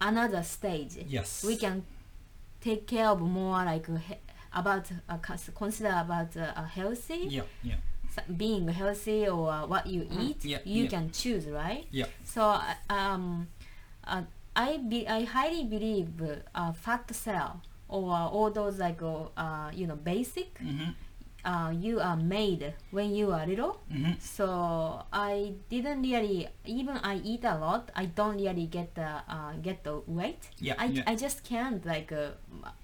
[0.00, 0.94] another stage.
[1.16, 1.44] Yes.
[1.44, 1.84] We can
[2.66, 3.98] take care of more like uh,
[4.52, 5.16] about uh,
[5.54, 7.46] consider about uh, healthy yep,
[8.16, 10.20] s- being healthy or uh, what you Mhm.
[10.30, 10.44] eat.
[10.44, 10.88] Yeah, you yeah.
[10.90, 11.86] can choose, right?
[11.90, 12.08] yep.
[12.24, 13.48] So uh, um,
[14.04, 14.22] uh,
[14.56, 16.08] I be, I highly believe
[16.54, 20.94] uh, fat cell or uh, all those like uh, you know basic Mhm,
[21.44, 23.80] uh, you are made when you are little.
[23.90, 24.20] mhm.
[24.20, 24.46] So
[25.12, 27.90] I didn't really even I eat a lot.
[27.94, 30.50] I don't really get the uh, get the weight.
[30.58, 31.02] Yeah, I, yeah.
[31.06, 32.30] I just can't like uh,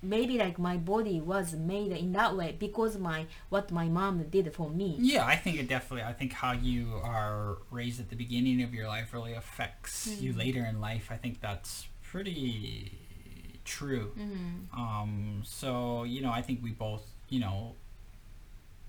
[0.03, 4.53] maybe like my body was made in that way because my what my mom did
[4.55, 4.97] for me.
[5.01, 6.05] Yeah, I think it definitely.
[6.05, 10.33] I think how you are raised at the beginning of your life really affects you
[10.33, 10.39] Mm.
[10.39, 11.07] later in life.
[11.11, 12.93] I think that's pretty
[13.65, 14.13] true.
[14.19, 14.79] Mm.
[14.79, 17.75] Um, so you know, I think we both, you know,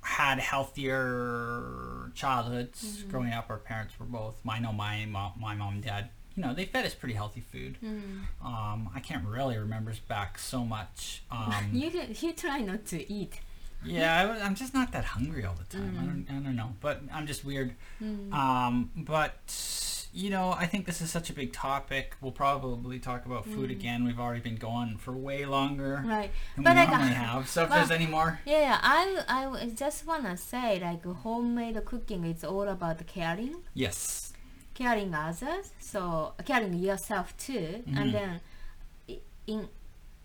[0.05, 3.09] had healthier childhoods Mhm.
[3.11, 3.49] growing up.
[3.49, 4.35] Our parents were both.
[4.47, 6.09] I know my mom, my mom and dad.
[6.35, 7.77] You know, they fed us pretty healthy food.
[7.81, 8.23] Mm.
[8.43, 11.23] Um, I can't really remember back so much.
[11.31, 11.89] Um, you
[12.21, 13.39] you try not to eat.
[13.83, 15.95] yeah, I, was- I'm just not that hungry all the time.
[15.99, 16.07] I Mm.
[16.27, 17.75] don't, I don't know, but I'm just weird.
[18.01, 18.33] Mm.
[18.33, 19.37] Um, but
[20.23, 22.15] you know, I think this is such a big topic.
[22.21, 23.77] We'll probably talk about food Mm.
[23.79, 23.99] again.
[24.07, 26.31] We've already been going for way longer right.
[26.55, 27.49] than But we like, normally have.
[27.49, 28.79] So if well- there's any more, Yeah, yeah,
[29.27, 33.55] I just wanna say like homemade cooking is all about caring.
[33.73, 34.31] yes,
[34.73, 37.97] caring others so caring yourself too Mhm.
[37.99, 38.31] and then
[39.47, 39.67] in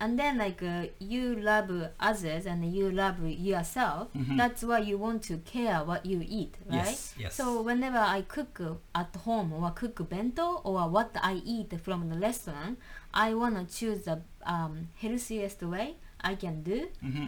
[0.03, 1.70] and then like uh, you love
[2.01, 4.36] others and you love yourself Mhm.
[4.38, 6.86] that's why you want to care what you eat right?
[6.86, 7.34] yes, yes.
[7.34, 8.61] so whenever i cook
[8.94, 12.78] at home or cook bento or what i eat from the restaurant
[13.12, 16.88] i want to choose the um, healthiest way i can do.
[17.01, 17.26] Hmm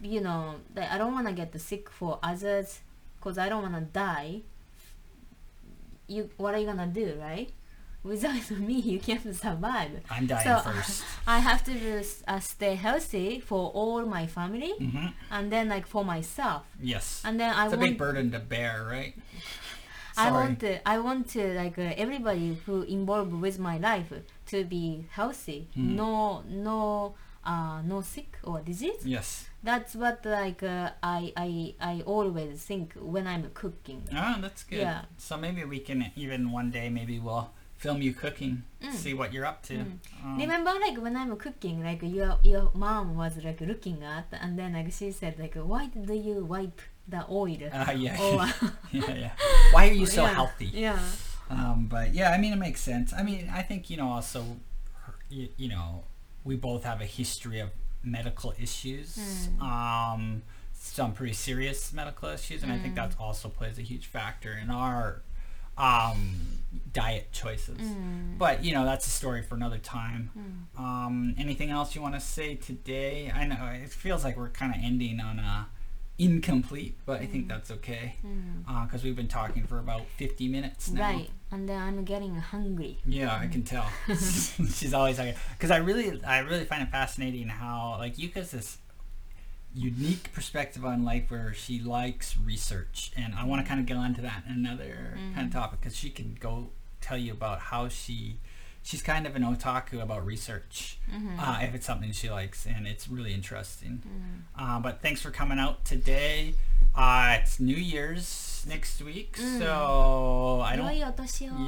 [0.00, 2.80] you know i don't want to get sick for others
[3.16, 4.42] because i don't want to die.
[6.06, 7.50] You what are you gonna do right
[8.06, 11.04] without me you can't survive I'm dying So- first.
[11.26, 11.74] i have to
[12.28, 17.34] uh, stay healthy for all my family hmm and then like for myself Yes, and
[17.40, 19.14] then i it's a want big burden to bear, right?
[20.16, 20.28] Sorry.
[20.28, 24.10] I want to, I want to like uh, everybody who involved with my life
[24.52, 25.92] to be healthy, Mhm.
[26.00, 29.02] no no uh, no sick or disease.
[29.04, 29.28] Yes.
[29.62, 34.08] That's what like uh, I I I always think when I'm cooking.
[34.10, 34.80] Ah, that's good.
[34.88, 35.02] Yeah.
[35.18, 38.92] So maybe we can even one day maybe we'll film you cooking, Mm.
[38.92, 39.74] see what you're up to.
[39.74, 39.98] Mm.
[40.24, 44.58] Um, Remember like when I'm cooking, like your your mom was like looking at, and
[44.58, 47.58] then like she said like, why do you wipe the oil?
[47.72, 48.20] Ah, yeah.
[48.20, 48.46] Or,
[48.92, 49.30] yeah, yeah.
[49.72, 50.66] Why are you so Yeah, healthy?
[50.74, 50.98] Yeah.
[51.50, 53.12] Um, but yeah, I mean, it makes sense.
[53.12, 54.44] I mean, I think you know also,
[55.28, 56.04] you, you know,
[56.44, 57.70] we both have a history of
[58.02, 59.16] medical issues.
[59.16, 59.62] Mm.
[59.62, 64.52] Um, some pretty serious medical issues, and I think that also plays a huge factor
[64.56, 65.22] in our
[65.78, 66.36] um,
[66.92, 67.78] diet choices.
[67.78, 68.38] Mm.
[68.38, 70.30] But you know, that's a story for another time.
[70.36, 70.80] Mm.
[70.80, 73.32] Um, anything else you want to say today?
[73.34, 75.68] I know it feels like we're kind of ending on a
[76.18, 77.48] incomplete, but I think mm.
[77.48, 78.16] that's okay
[78.68, 81.02] uh, because we've been talking for about 50 minutes now.
[81.02, 81.30] Right.
[81.50, 82.98] And then I'm getting hungry.
[83.06, 83.86] Yeah, I can tell.
[84.08, 88.50] She's always like, because I really, I really find it fascinating how like you has
[88.50, 88.78] this
[89.74, 93.96] unique perspective on life where she likes research, and I want to kind of get
[93.96, 95.34] onto that in another mm-hmm.
[95.34, 98.38] kind of topic because she can go tell you about how she
[98.86, 101.40] she's kind of an otaku about research mm-hmm.
[101.40, 104.00] uh, if it's something she likes, and it's really interesting.
[104.06, 104.64] Mm-hmm.
[104.64, 106.54] Uh, but thanks for coming out today.
[106.94, 109.58] Uh, it's New Year's next week, mm.
[109.58, 110.86] so I don't.
[110.86, 111.10] Yo-Yo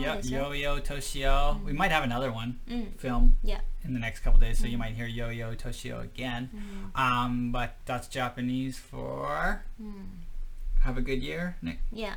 [0.01, 1.61] Yep, Yo-Yo Toshio.
[1.61, 1.65] Mm.
[1.65, 2.95] We might have another one mm.
[2.95, 3.37] film.
[3.43, 3.61] Yeah.
[3.85, 6.51] In the next couple days, so you might hear Yo-Yo Toshio again.
[6.95, 9.65] Um, but that's Japanese for
[10.81, 11.57] have a good year.
[11.93, 12.15] Yeah.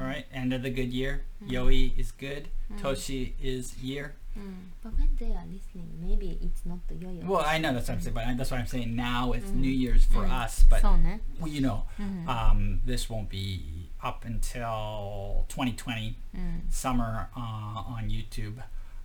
[0.00, 0.24] All right.
[0.32, 1.24] End of the good year.
[1.46, 2.48] Yoi is good.
[2.78, 4.14] Toshi is year.
[4.35, 4.71] うん。
[4.83, 8.13] But when they are listening, maybe it's not 良いお年 Well, I know that's what I'm saying,
[8.13, 8.95] but I- that's what I'm saying.
[8.95, 11.21] Now it's New Year's for us, but そうね。
[11.41, 12.25] well, you know, うん。
[12.27, 16.67] um, this won't be up until 2020 うん。
[16.69, 18.61] summer uh, on YouTube.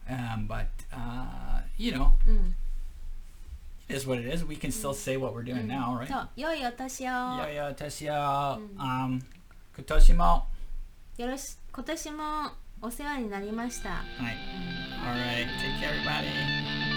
[0.09, 2.55] Um, but uh, you know, うん。
[3.89, 4.45] it is what it is.
[4.45, 6.09] We can still say what we're doing now, right?
[6.09, 6.29] そう。
[6.37, 7.12] 良いお年を。
[7.12, 8.59] Yo yo Tessia.
[8.79, 9.23] Um,
[9.77, 10.43] Kutoshimo.
[11.18, 12.23] よろし今年も
[12.82, 13.90] お世話になりました。
[14.20, 14.36] Hi.
[15.04, 15.48] All right.
[15.60, 16.97] Take care, everybody.